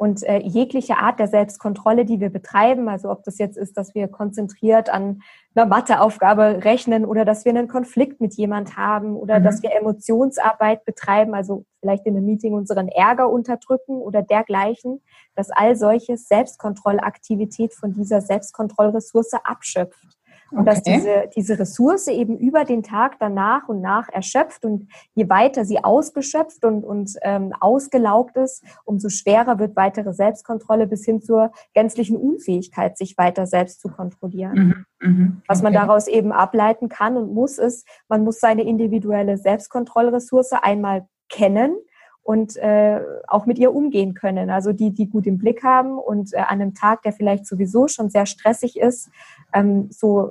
und 0.00 0.22
äh, 0.22 0.38
jegliche 0.38 0.96
Art 0.96 1.20
der 1.20 1.28
Selbstkontrolle, 1.28 2.06
die 2.06 2.20
wir 2.20 2.30
betreiben, 2.30 2.88
also 2.88 3.10
ob 3.10 3.22
das 3.24 3.36
jetzt 3.36 3.58
ist, 3.58 3.76
dass 3.76 3.94
wir 3.94 4.08
konzentriert 4.08 4.88
an 4.88 5.20
einer 5.54 5.66
Matheaufgabe 5.66 6.64
rechnen 6.64 7.04
oder 7.04 7.26
dass 7.26 7.44
wir 7.44 7.50
einen 7.50 7.68
Konflikt 7.68 8.18
mit 8.18 8.32
jemand 8.32 8.78
haben 8.78 9.14
oder 9.14 9.40
mhm. 9.40 9.44
dass 9.44 9.62
wir 9.62 9.76
Emotionsarbeit 9.76 10.86
betreiben, 10.86 11.34
also 11.34 11.66
vielleicht 11.80 12.06
in 12.06 12.16
einem 12.16 12.24
Meeting 12.24 12.54
unseren 12.54 12.88
Ärger 12.88 13.28
unterdrücken 13.28 14.00
oder 14.00 14.22
dergleichen, 14.22 15.02
dass 15.34 15.50
all 15.50 15.76
solche 15.76 16.16
Selbstkontrollaktivität 16.16 17.74
von 17.74 17.92
dieser 17.92 18.22
Selbstkontrollressource 18.22 19.34
abschöpft. 19.44 20.16
Und 20.50 20.60
okay. 20.60 20.70
dass 20.70 20.82
diese, 20.82 21.30
diese 21.36 21.58
Ressource 21.58 22.08
eben 22.08 22.38
über 22.38 22.64
den 22.64 22.82
Tag 22.82 23.18
dann 23.18 23.34
nach 23.34 23.68
und 23.68 23.80
nach 23.80 24.08
erschöpft 24.08 24.64
und 24.64 24.88
je 25.14 25.28
weiter 25.28 25.64
sie 25.64 25.82
ausgeschöpft 25.82 26.64
und, 26.64 26.84
und 26.84 27.12
ähm, 27.22 27.52
ausgelaugt 27.60 28.36
ist, 28.36 28.64
umso 28.84 29.08
schwerer 29.08 29.58
wird 29.58 29.76
weitere 29.76 30.12
Selbstkontrolle 30.12 30.86
bis 30.86 31.04
hin 31.04 31.22
zur 31.22 31.52
gänzlichen 31.74 32.16
Unfähigkeit, 32.16 32.98
sich 32.98 33.16
weiter 33.16 33.46
selbst 33.46 33.80
zu 33.80 33.88
kontrollieren. 33.88 34.86
Mhm. 35.00 35.08
Mhm. 35.08 35.42
Was 35.46 35.62
man 35.62 35.72
daraus 35.72 36.08
eben 36.08 36.32
ableiten 36.32 36.88
kann 36.88 37.16
und 37.16 37.32
muss, 37.32 37.58
ist, 37.58 37.86
man 38.08 38.24
muss 38.24 38.40
seine 38.40 38.62
individuelle 38.62 39.38
Selbstkontrollressource 39.38 40.52
einmal 40.52 41.06
kennen 41.28 41.76
und 42.22 42.56
äh, 42.56 43.00
auch 43.26 43.46
mit 43.46 43.58
ihr 43.58 43.74
umgehen 43.74 44.14
können. 44.14 44.50
Also 44.50 44.72
die, 44.72 44.90
die 44.90 45.08
gut 45.08 45.26
im 45.26 45.38
Blick 45.38 45.64
haben 45.64 45.98
und 45.98 46.32
äh, 46.32 46.38
an 46.38 46.60
einem 46.60 46.74
Tag, 46.74 47.02
der 47.02 47.12
vielleicht 47.12 47.46
sowieso 47.46 47.88
schon 47.88 48.10
sehr 48.10 48.26
stressig 48.26 48.78
ist, 48.78 49.10
ähm, 49.52 49.88
so 49.90 50.30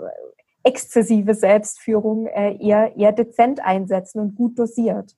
exzessive 0.64 1.34
Selbstführung 1.34 2.28
äh, 2.28 2.56
eher, 2.58 2.96
eher 2.96 3.12
dezent 3.12 3.64
einsetzen 3.64 4.20
und 4.20 4.36
gut 4.36 4.58
dosiert. 4.60 5.16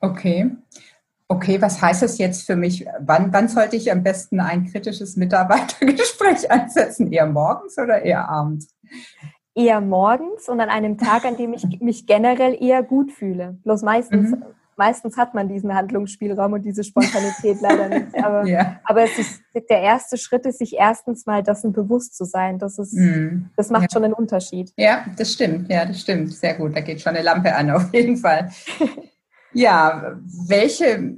Okay. 0.00 0.50
Okay, 1.26 1.60
was 1.60 1.80
heißt 1.80 2.02
das 2.02 2.18
jetzt 2.18 2.46
für 2.46 2.54
mich? 2.54 2.86
Wann, 3.00 3.32
wann 3.32 3.48
sollte 3.48 3.76
ich 3.76 3.90
am 3.90 4.02
besten 4.02 4.40
ein 4.40 4.66
kritisches 4.66 5.16
Mitarbeitergespräch 5.16 6.50
einsetzen? 6.50 7.10
Eher 7.10 7.26
morgens 7.26 7.78
oder 7.78 8.02
eher 8.02 8.28
abends? 8.28 8.74
Eher 9.54 9.80
morgens 9.80 10.48
und 10.48 10.60
an 10.60 10.68
einem 10.68 10.98
Tag, 10.98 11.24
an 11.24 11.36
dem 11.36 11.54
ich 11.54 11.80
mich 11.80 12.06
generell 12.06 12.60
eher 12.60 12.82
gut 12.82 13.10
fühle. 13.10 13.58
Bloß 13.62 13.82
meistens, 13.82 14.32
mhm. 14.32 14.44
Meistens 14.76 15.16
hat 15.16 15.34
man 15.34 15.48
diesen 15.48 15.74
Handlungsspielraum 15.74 16.54
und 16.54 16.62
diese 16.62 16.84
Spontanität 16.84 17.60
leider 17.60 17.88
nicht. 17.88 18.14
Aber, 18.24 18.46
ja. 18.46 18.80
aber 18.84 19.02
es 19.02 19.18
ist, 19.18 19.42
der 19.54 19.80
erste 19.80 20.16
Schritt 20.16 20.46
ist, 20.46 20.58
sich 20.58 20.74
erstens 20.74 21.26
mal 21.26 21.42
dessen 21.42 21.72
bewusst 21.72 22.16
zu 22.16 22.24
sein. 22.24 22.58
Das, 22.58 22.78
ist, 22.78 22.94
mhm. 22.94 23.50
das 23.56 23.70
macht 23.70 23.84
ja. 23.84 23.88
schon 23.92 24.04
einen 24.04 24.14
Unterschied. 24.14 24.72
Ja, 24.76 25.04
das 25.16 25.32
stimmt. 25.32 25.70
Ja, 25.70 25.84
das 25.84 26.00
stimmt. 26.00 26.32
Sehr 26.32 26.54
gut. 26.54 26.76
Da 26.76 26.80
geht 26.80 27.00
schon 27.00 27.14
eine 27.14 27.24
Lampe 27.24 27.54
an, 27.54 27.70
auf 27.72 27.92
jeden 27.92 28.16
Fall. 28.16 28.50
Ja, 29.52 30.16
welche 30.48 31.16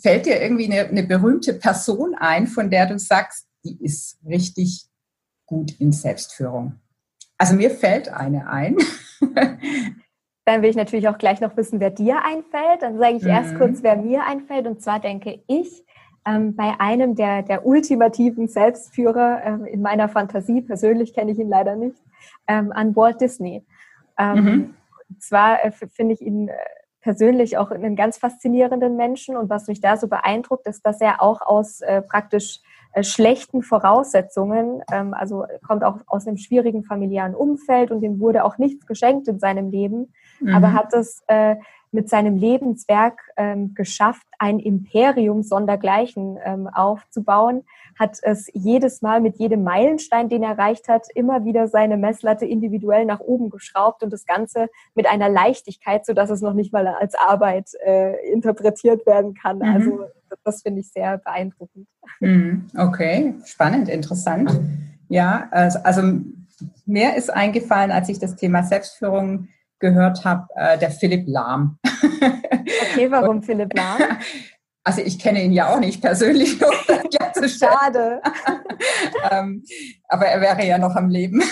fällt 0.00 0.26
dir 0.26 0.40
irgendwie 0.40 0.66
eine, 0.66 0.88
eine 0.88 1.02
berühmte 1.02 1.54
Person 1.54 2.14
ein, 2.18 2.46
von 2.46 2.70
der 2.70 2.86
du 2.86 2.98
sagst, 2.98 3.46
die 3.64 3.82
ist 3.82 4.18
richtig 4.26 4.86
gut 5.46 5.72
in 5.78 5.92
Selbstführung? 5.92 6.74
Also 7.38 7.54
mir 7.54 7.70
fällt 7.70 8.08
eine 8.08 8.48
ein. 8.48 8.76
Dann 10.46 10.62
will 10.62 10.70
ich 10.70 10.76
natürlich 10.76 11.08
auch 11.08 11.18
gleich 11.18 11.40
noch 11.40 11.56
wissen, 11.56 11.80
wer 11.80 11.90
dir 11.90 12.24
einfällt. 12.24 12.80
Dann 12.80 12.98
sage 12.98 13.16
ich 13.16 13.24
mhm. 13.24 13.30
erst 13.30 13.56
kurz, 13.56 13.82
wer 13.82 13.96
mir 13.96 14.24
einfällt. 14.24 14.66
Und 14.66 14.80
zwar 14.80 15.00
denke 15.00 15.40
ich 15.48 15.84
ähm, 16.24 16.54
bei 16.54 16.74
einem 16.78 17.16
der, 17.16 17.42
der 17.42 17.66
ultimativen 17.66 18.46
Selbstführer 18.46 19.42
ähm, 19.44 19.64
in 19.64 19.82
meiner 19.82 20.08
Fantasie, 20.08 20.62
persönlich 20.62 21.14
kenne 21.14 21.32
ich 21.32 21.38
ihn 21.38 21.48
leider 21.48 21.74
nicht, 21.74 21.96
ähm, 22.46 22.72
an 22.72 22.94
Walt 22.94 23.20
Disney. 23.20 23.64
Ähm, 24.18 24.44
mhm. 24.44 24.74
Zwar 25.18 25.64
äh, 25.64 25.72
finde 25.72 26.14
ich 26.14 26.20
ihn 26.20 26.48
äh, 26.48 26.54
persönlich 27.00 27.58
auch 27.58 27.72
einen 27.72 27.96
ganz 27.96 28.16
faszinierenden 28.18 28.96
Menschen. 28.96 29.36
Und 29.36 29.50
was 29.50 29.66
mich 29.66 29.80
da 29.80 29.96
so 29.96 30.06
beeindruckt, 30.06 30.66
ist, 30.66 30.86
dass 30.86 31.00
er 31.00 31.22
auch 31.22 31.40
aus 31.40 31.80
äh, 31.80 32.02
praktisch 32.02 32.60
äh, 32.92 33.02
schlechten 33.02 33.62
Voraussetzungen, 33.62 34.82
ähm, 34.92 35.12
also 35.12 35.44
kommt 35.66 35.84
auch 35.84 35.98
aus 36.06 36.26
einem 36.26 36.36
schwierigen 36.36 36.82
familiären 36.82 37.34
Umfeld 37.34 37.90
und 37.90 38.02
ihm 38.02 38.20
wurde 38.20 38.44
auch 38.44 38.58
nichts 38.58 38.86
geschenkt 38.86 39.28
in 39.28 39.38
seinem 39.38 39.70
Leben, 39.70 40.12
mhm. 40.40 40.54
aber 40.54 40.72
hat 40.72 40.92
es 40.92 41.22
äh, 41.26 41.56
mit 41.92 42.08
seinem 42.08 42.36
Lebenswerk 42.36 43.20
ähm, 43.36 43.74
geschafft, 43.74 44.26
ein 44.38 44.58
Imperium 44.58 45.42
sondergleichen 45.42 46.38
ähm, 46.44 46.68
aufzubauen, 46.68 47.64
hat 47.98 48.18
es 48.22 48.48
jedes 48.52 49.00
Mal 49.00 49.20
mit 49.20 49.38
jedem 49.38 49.64
Meilenstein, 49.64 50.28
den 50.28 50.42
er 50.42 50.50
erreicht 50.50 50.88
hat, 50.88 51.06
immer 51.14 51.44
wieder 51.44 51.68
seine 51.68 51.96
Messlatte 51.96 52.44
individuell 52.44 53.06
nach 53.06 53.20
oben 53.20 53.48
geschraubt 53.48 54.02
und 54.02 54.12
das 54.12 54.26
Ganze 54.26 54.68
mit 54.94 55.06
einer 55.06 55.28
Leichtigkeit, 55.28 56.04
so 56.04 56.12
dass 56.12 56.28
es 56.28 56.42
noch 56.42 56.52
nicht 56.52 56.72
mal 56.72 56.86
als 56.86 57.14
Arbeit 57.14 57.70
äh, 57.84 58.30
interpretiert 58.30 59.06
werden 59.06 59.34
kann. 59.34 59.58
Mhm. 59.58 59.64
Also 59.64 60.00
das 60.44 60.62
finde 60.62 60.80
ich 60.80 60.90
sehr 60.90 61.18
beeindruckend. 61.18 61.88
Mhm. 62.20 62.66
Okay, 62.76 63.34
spannend, 63.44 63.88
interessant. 63.88 64.60
Ja, 65.08 65.48
also, 65.50 65.78
also 65.82 66.02
mir 66.84 67.14
ist 67.14 67.30
eingefallen, 67.30 67.90
als 67.90 68.08
ich 68.08 68.18
das 68.18 68.36
Thema 68.36 68.62
Selbstführung 68.62 69.48
gehört 69.78 70.24
habe, 70.24 70.46
äh, 70.54 70.78
der 70.78 70.90
Philipp 70.90 71.24
Lahm. 71.26 71.78
Okay, 71.82 73.06
warum 73.10 73.42
Philipp 73.42 73.74
Lahm? 73.74 74.00
Also 74.88 75.02
ich 75.02 75.18
kenne 75.18 75.42
ihn 75.42 75.50
ja 75.50 75.74
auch 75.74 75.80
nicht 75.80 76.00
persönlich. 76.00 76.56
Schade. 77.58 78.22
ähm, 79.32 79.64
aber 80.06 80.26
er 80.26 80.40
wäre 80.40 80.64
ja 80.64 80.78
noch 80.78 80.94
am 80.94 81.08
Leben. 81.08 81.42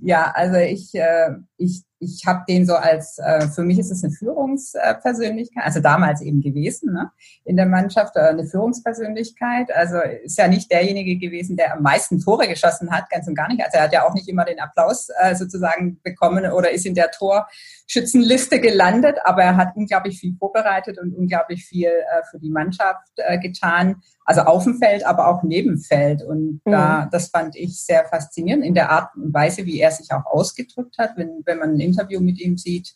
ja, 0.00 0.30
also 0.32 0.58
ich, 0.58 0.94
äh, 0.94 1.30
ich 1.56 1.82
ich 2.00 2.24
habe 2.26 2.44
den 2.48 2.66
so 2.66 2.74
als, 2.74 3.18
äh, 3.18 3.46
für 3.48 3.62
mich 3.62 3.78
ist 3.78 3.90
es 3.90 4.02
eine 4.02 4.12
Führungspersönlichkeit, 4.12 5.64
also 5.64 5.80
damals 5.80 6.22
eben 6.22 6.40
gewesen, 6.40 6.92
ne, 6.92 7.10
in 7.44 7.56
der 7.56 7.66
Mannschaft, 7.66 8.16
äh, 8.16 8.20
eine 8.20 8.46
Führungspersönlichkeit. 8.46 9.70
Also 9.74 9.98
ist 9.98 10.38
ja 10.38 10.48
nicht 10.48 10.72
derjenige 10.72 11.18
gewesen, 11.18 11.56
der 11.56 11.74
am 11.74 11.82
meisten 11.82 12.18
Tore 12.18 12.48
geschossen 12.48 12.90
hat, 12.90 13.10
ganz 13.10 13.28
und 13.28 13.34
gar 13.34 13.48
nicht. 13.48 13.62
Also 13.62 13.76
er 13.76 13.84
hat 13.84 13.92
ja 13.92 14.06
auch 14.06 14.14
nicht 14.14 14.28
immer 14.28 14.46
den 14.46 14.60
Applaus 14.60 15.08
äh, 15.20 15.34
sozusagen 15.34 16.00
bekommen 16.02 16.50
oder 16.50 16.70
ist 16.70 16.86
in 16.86 16.94
der 16.94 17.10
Torschützenliste 17.10 18.60
gelandet, 18.60 19.18
aber 19.24 19.42
er 19.42 19.56
hat 19.56 19.76
unglaublich 19.76 20.18
viel 20.18 20.34
vorbereitet 20.38 20.98
und 20.98 21.14
unglaublich 21.14 21.66
viel 21.66 21.88
äh, 21.88 22.24
für 22.30 22.38
die 22.38 22.50
Mannschaft 22.50 23.10
äh, 23.16 23.38
getan. 23.38 23.96
Also 24.24 24.42
auf 24.42 24.62
dem 24.62 24.78
Feld, 24.78 25.04
aber 25.04 25.26
auch 25.26 25.42
neben 25.42 25.78
Feld. 25.78 26.22
Und 26.22 26.60
mhm. 26.64 26.70
da, 26.70 27.08
das 27.10 27.28
fand 27.28 27.56
ich 27.56 27.84
sehr 27.84 28.04
faszinierend 28.04 28.64
in 28.64 28.74
der 28.74 28.90
Art 28.90 29.10
und 29.16 29.34
Weise, 29.34 29.66
wie 29.66 29.80
er 29.80 29.90
sich 29.90 30.12
auch 30.12 30.24
ausgedrückt 30.24 30.98
hat. 30.98 31.16
Wenn, 31.16 31.42
wenn 31.46 31.58
man 31.58 31.74
Interview 31.90 32.20
mit 32.20 32.40
ihm 32.40 32.56
sieht, 32.56 32.94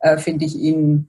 äh, 0.00 0.18
finde 0.18 0.44
ich 0.44 0.56
ihn 0.56 1.08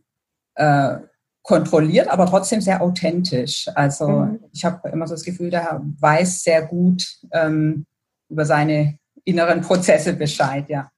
äh, 0.55 0.97
kontrolliert, 1.43 2.07
aber 2.07 2.25
trotzdem 2.25 2.61
sehr 2.61 2.81
authentisch. 2.81 3.67
Also 3.75 4.07
mhm. 4.07 4.39
ich 4.53 4.63
habe 4.63 4.89
immer 4.89 5.07
so 5.07 5.13
das 5.13 5.23
Gefühl, 5.23 5.49
der 5.49 5.81
weiß 5.99 6.43
sehr 6.43 6.65
gut 6.65 7.05
ähm, 7.31 7.85
über 8.29 8.45
seine 8.45 8.97
inneren 9.25 9.61
Prozesse 9.61 10.13
Bescheid, 10.13 10.69
ja. 10.69 10.89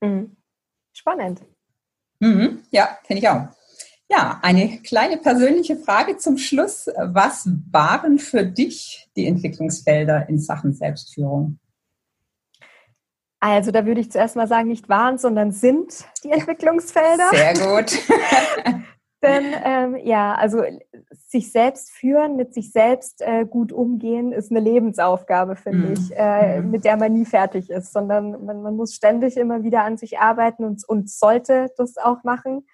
Mhm. 0.00 0.36
Spannend. 0.92 1.42
Mhm. 2.20 2.60
Ja, 2.70 2.98
finde 3.04 3.22
ich 3.22 3.28
auch. 3.28 3.48
Ja, 4.10 4.38
eine 4.42 4.78
kleine 4.78 5.18
persönliche 5.18 5.76
Frage 5.76 6.16
zum 6.16 6.38
Schluss. 6.38 6.88
Was 6.96 7.48
waren 7.70 8.18
für 8.18 8.44
dich 8.44 9.08
die 9.16 9.26
Entwicklungsfelder 9.26 10.28
in 10.28 10.38
Sachen 10.38 10.72
Selbstführung? 10.72 11.58
Also 13.40 13.70
da 13.70 13.86
würde 13.86 14.00
ich 14.00 14.10
zuerst 14.10 14.36
mal 14.36 14.48
sagen, 14.48 14.68
nicht 14.68 14.88
waren, 14.88 15.18
sondern 15.18 15.52
sind 15.52 16.04
die 16.24 16.30
Entwicklungsfelder. 16.30 17.28
Sehr 17.30 17.54
gut. 17.54 17.98
Denn 19.22 19.46
ähm, 19.64 19.96
ja, 20.04 20.34
also 20.34 20.62
sich 21.10 21.50
selbst 21.50 21.90
führen, 21.90 22.36
mit 22.36 22.54
sich 22.54 22.70
selbst 22.70 23.20
äh, 23.20 23.44
gut 23.44 23.72
umgehen, 23.72 24.32
ist 24.32 24.52
eine 24.52 24.60
Lebensaufgabe, 24.60 25.56
finde 25.56 25.88
mhm. 25.88 25.92
ich, 25.92 26.16
äh, 26.16 26.60
mhm. 26.60 26.70
mit 26.70 26.84
der 26.84 26.96
man 26.96 27.12
nie 27.12 27.24
fertig 27.24 27.68
ist, 27.68 27.92
sondern 27.92 28.44
man, 28.44 28.62
man, 28.62 28.76
muss 28.76 28.94
ständig 28.94 29.36
immer 29.36 29.64
wieder 29.64 29.82
an 29.82 29.96
sich 29.96 30.20
arbeiten 30.20 30.64
und, 30.64 30.88
und 30.88 31.10
sollte 31.10 31.68
das 31.76 31.96
auch 31.96 32.22
machen. 32.22 32.66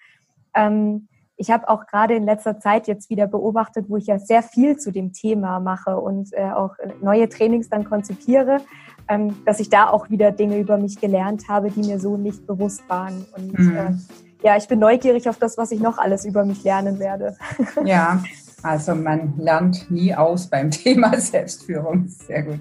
Ähm, 0.53 1.07
ich 1.37 1.51
habe 1.51 1.67
auch 1.67 1.85
gerade 1.85 2.15
in 2.15 2.23
letzter 2.23 2.59
Zeit 2.59 2.87
jetzt 2.87 3.09
wieder 3.09 3.27
beobachtet, 3.27 3.85
wo 3.89 3.97
ich 3.97 4.07
ja 4.07 4.19
sehr 4.19 4.41
viel 4.41 4.77
zu 4.77 4.91
dem 4.91 5.11
Thema 5.11 5.59
mache 5.59 5.99
und 5.99 6.33
äh, 6.33 6.51
auch 6.51 6.75
neue 7.01 7.27
Trainings 7.27 7.69
dann 7.69 7.83
konzipiere, 7.83 8.61
ähm, 9.07 9.35
dass 9.45 9.59
ich 9.59 9.69
da 9.69 9.89
auch 9.89 10.09
wieder 10.09 10.31
Dinge 10.31 10.57
über 10.57 10.77
mich 10.77 10.99
gelernt 10.99 11.49
habe, 11.49 11.69
die 11.71 11.81
mir 11.81 11.99
so 11.99 12.17
nicht 12.17 12.47
bewusst 12.47 12.83
waren. 12.87 13.25
Und 13.35 13.59
mhm. 13.59 13.75
äh, 13.75 13.91
ja, 14.43 14.57
ich 14.57 14.67
bin 14.67 14.79
neugierig 14.79 15.27
auf 15.27 15.37
das, 15.37 15.57
was 15.57 15.71
ich 15.71 15.79
noch 15.79 15.97
alles 15.97 16.25
über 16.25 16.45
mich 16.45 16.63
lernen 16.63 16.99
werde. 16.99 17.35
Ja, 17.85 18.23
also 18.63 18.95
man 18.95 19.37
lernt 19.37 19.91
nie 19.91 20.15
aus 20.15 20.47
beim 20.47 20.71
Thema 20.71 21.19
Selbstführung. 21.19 22.07
Sehr 22.07 22.43
gut. 22.43 22.59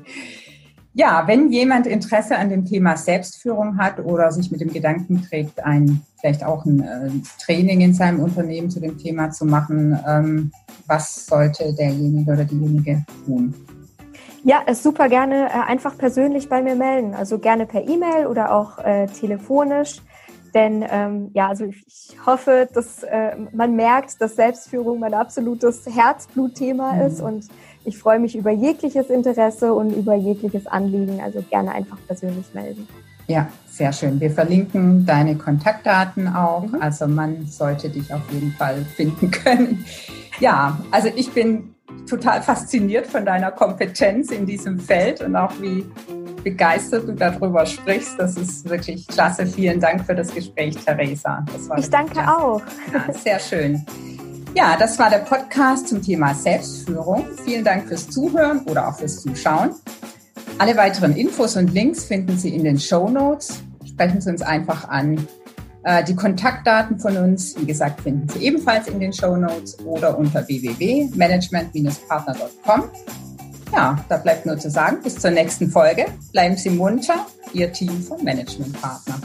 Ja, 0.97 1.25
wenn 1.27 1.51
jemand 1.51 1.89
Interesse 1.89 2.39
an 2.39 2.51
dem 2.51 2.65
Thema 2.65 2.97
Selbstführung 2.97 3.79
hat 3.79 3.99
oder 3.99 4.31
sich 4.31 4.53
mit 4.53 4.61
dem 4.61 4.73
Gedanken 4.73 5.23
trägt, 5.23 5.65
ein 5.65 6.03
vielleicht 6.21 6.45
auch 6.45 6.65
ein 6.65 6.81
äh, 6.81 7.11
Training 7.45 7.81
in 7.81 7.95
seinem 7.95 8.21
Unternehmen 8.21 8.71
zu 8.71 8.81
dem 8.81 8.97
Thema 8.97 9.31
zu 9.31 9.45
machen, 9.45 9.99
ähm, 10.09 10.53
was 10.87 11.27
sollte 11.27 11.75
derjenige 11.75 12.33
oder 12.33 12.45
diejenige 12.45 13.05
tun? 13.27 13.53
Ja, 14.45 14.63
super 14.73 15.09
gerne 15.09 15.49
äh, 15.49 15.67
einfach 15.67 15.99
persönlich 15.99 16.49
bei 16.49 16.63
mir 16.63 16.77
melden. 16.77 17.15
Also 17.15 17.39
gerne 17.39 17.67
per 17.67 17.83
E-Mail 17.83 18.27
oder 18.27 18.55
auch 18.55 18.79
äh, 18.79 19.07
telefonisch. 19.07 20.01
Denn 20.55 20.85
ähm, 20.89 21.31
ja, 21.35 21.49
also 21.49 21.65
ich 21.65 22.17
hoffe, 22.25 22.69
dass 22.73 23.03
äh, 23.03 23.37
man 23.53 23.75
merkt, 23.75 24.21
dass 24.21 24.37
Selbstführung 24.37 25.01
mein 25.01 25.13
absolutes 25.13 25.85
Herzblutthema 25.87 26.93
mhm. 26.93 27.01
ist 27.01 27.21
und 27.21 27.49
ich 27.85 27.99
freue 27.99 28.19
mich 28.19 28.35
über 28.37 28.51
jegliches 28.51 29.11
Interesse 29.11 29.73
und 29.75 29.91
über 29.91 30.15
jegliches 30.15 30.67
Anliegen. 30.67 31.21
Also 31.23 31.43
gerne 31.51 31.73
einfach 31.73 31.99
persönlich 32.07 32.47
melden. 32.55 32.89
Ja, 33.27 33.49
sehr 33.71 33.93
schön. 33.93 34.21
Wir 34.21 34.31
verlinken 34.31 35.07
deine 35.07 35.37
Kontaktdaten 35.37 36.29
auch. 36.29 36.67
Mhm. 36.67 36.81
Also 36.81 37.07
man 37.07 37.47
sollte 37.47 37.89
dich 37.89 38.13
auf 38.13 38.23
jeden 38.31 38.53
Fall 38.53 38.85
finden 38.97 39.31
können. 39.45 39.85
Ja, 40.41 40.79
also 40.91 41.09
ich 41.15 41.33
bin 41.33 41.75
total 42.09 42.43
fasziniert 42.43 43.07
von 43.07 43.25
deiner 43.25 43.51
Kompetenz 43.53 44.31
in 44.31 44.47
diesem 44.47 44.79
Feld 44.79 45.21
und 45.23 45.37
auch 45.37 45.53
wie 45.61 45.85
begeistert 46.43 47.09
du 47.09 47.13
darüber 47.13 47.65
sprichst. 47.65 48.19
Das 48.19 48.37
ist 48.37 48.69
wirklich 48.69 49.07
klasse. 49.07 49.47
Vielen 49.47 49.81
Dank 49.81 50.05
für 50.05 50.15
das 50.15 50.35
Gespräch, 50.35 50.77
Theresa. 50.77 51.45
ich 51.79 51.89
danke 51.89 52.13
klasse. 52.13 52.37
auch. 52.37 52.63
Ja, 52.93 53.13
sehr 53.13 53.39
schön. 53.39 53.85
Ja, 54.55 54.77
das 54.77 54.99
war 54.99 55.11
der 55.11 55.19
Podcast 55.19 55.89
zum 55.89 56.01
Thema 56.01 56.33
Selbstführung. 56.35 57.27
Vielen 57.45 57.65
Dank 57.65 57.89
fürs 57.89 58.09
Zuhören 58.09 58.61
oder 58.67 58.89
auch 58.89 58.97
fürs 58.97 59.21
Zuschauen. 59.21 59.75
Alle 60.59 60.77
weiteren 60.77 61.17
Infos 61.17 61.57
und 61.57 61.75
Links 61.75 62.05
finden 62.05 62.39
Sie 62.39 62.55
in 62.55 62.65
den 62.65 62.79
Show 62.79 63.09
Notes. 63.09 63.63
Sprechen 63.85 64.21
Sie 64.21 64.31
uns 64.31 64.43
einfach 64.43 64.89
an 64.89 65.27
Äh, 65.85 66.03
die 66.03 66.17
Kontaktdaten 66.17 66.99
von 66.99 67.17
uns, 67.17 67.57
wie 67.59 67.67
gesagt, 67.67 68.01
finden 68.01 68.29
Sie 68.29 68.47
ebenfalls 68.47 68.89
in 68.89 68.99
den 69.01 69.13
Show 69.13 69.37
Notes 69.37 69.79
oder 69.85 70.19
unter 70.19 70.49
www.management-partner.com. 70.49 72.85
Ja, 73.73 74.05
da 74.09 74.17
bleibt 74.17 74.47
nur 74.47 74.59
zu 74.59 74.71
sagen, 74.71 75.03
bis 75.03 75.17
zur 75.17 75.31
nächsten 75.31 75.71
Folge. 75.71 76.07
Bleiben 76.33 76.57
Sie 76.57 76.71
munter, 76.71 77.27
Ihr 77.53 77.71
Team 77.71 78.03
von 78.03 78.25
Management 78.25 78.81
Partner. 78.81 79.21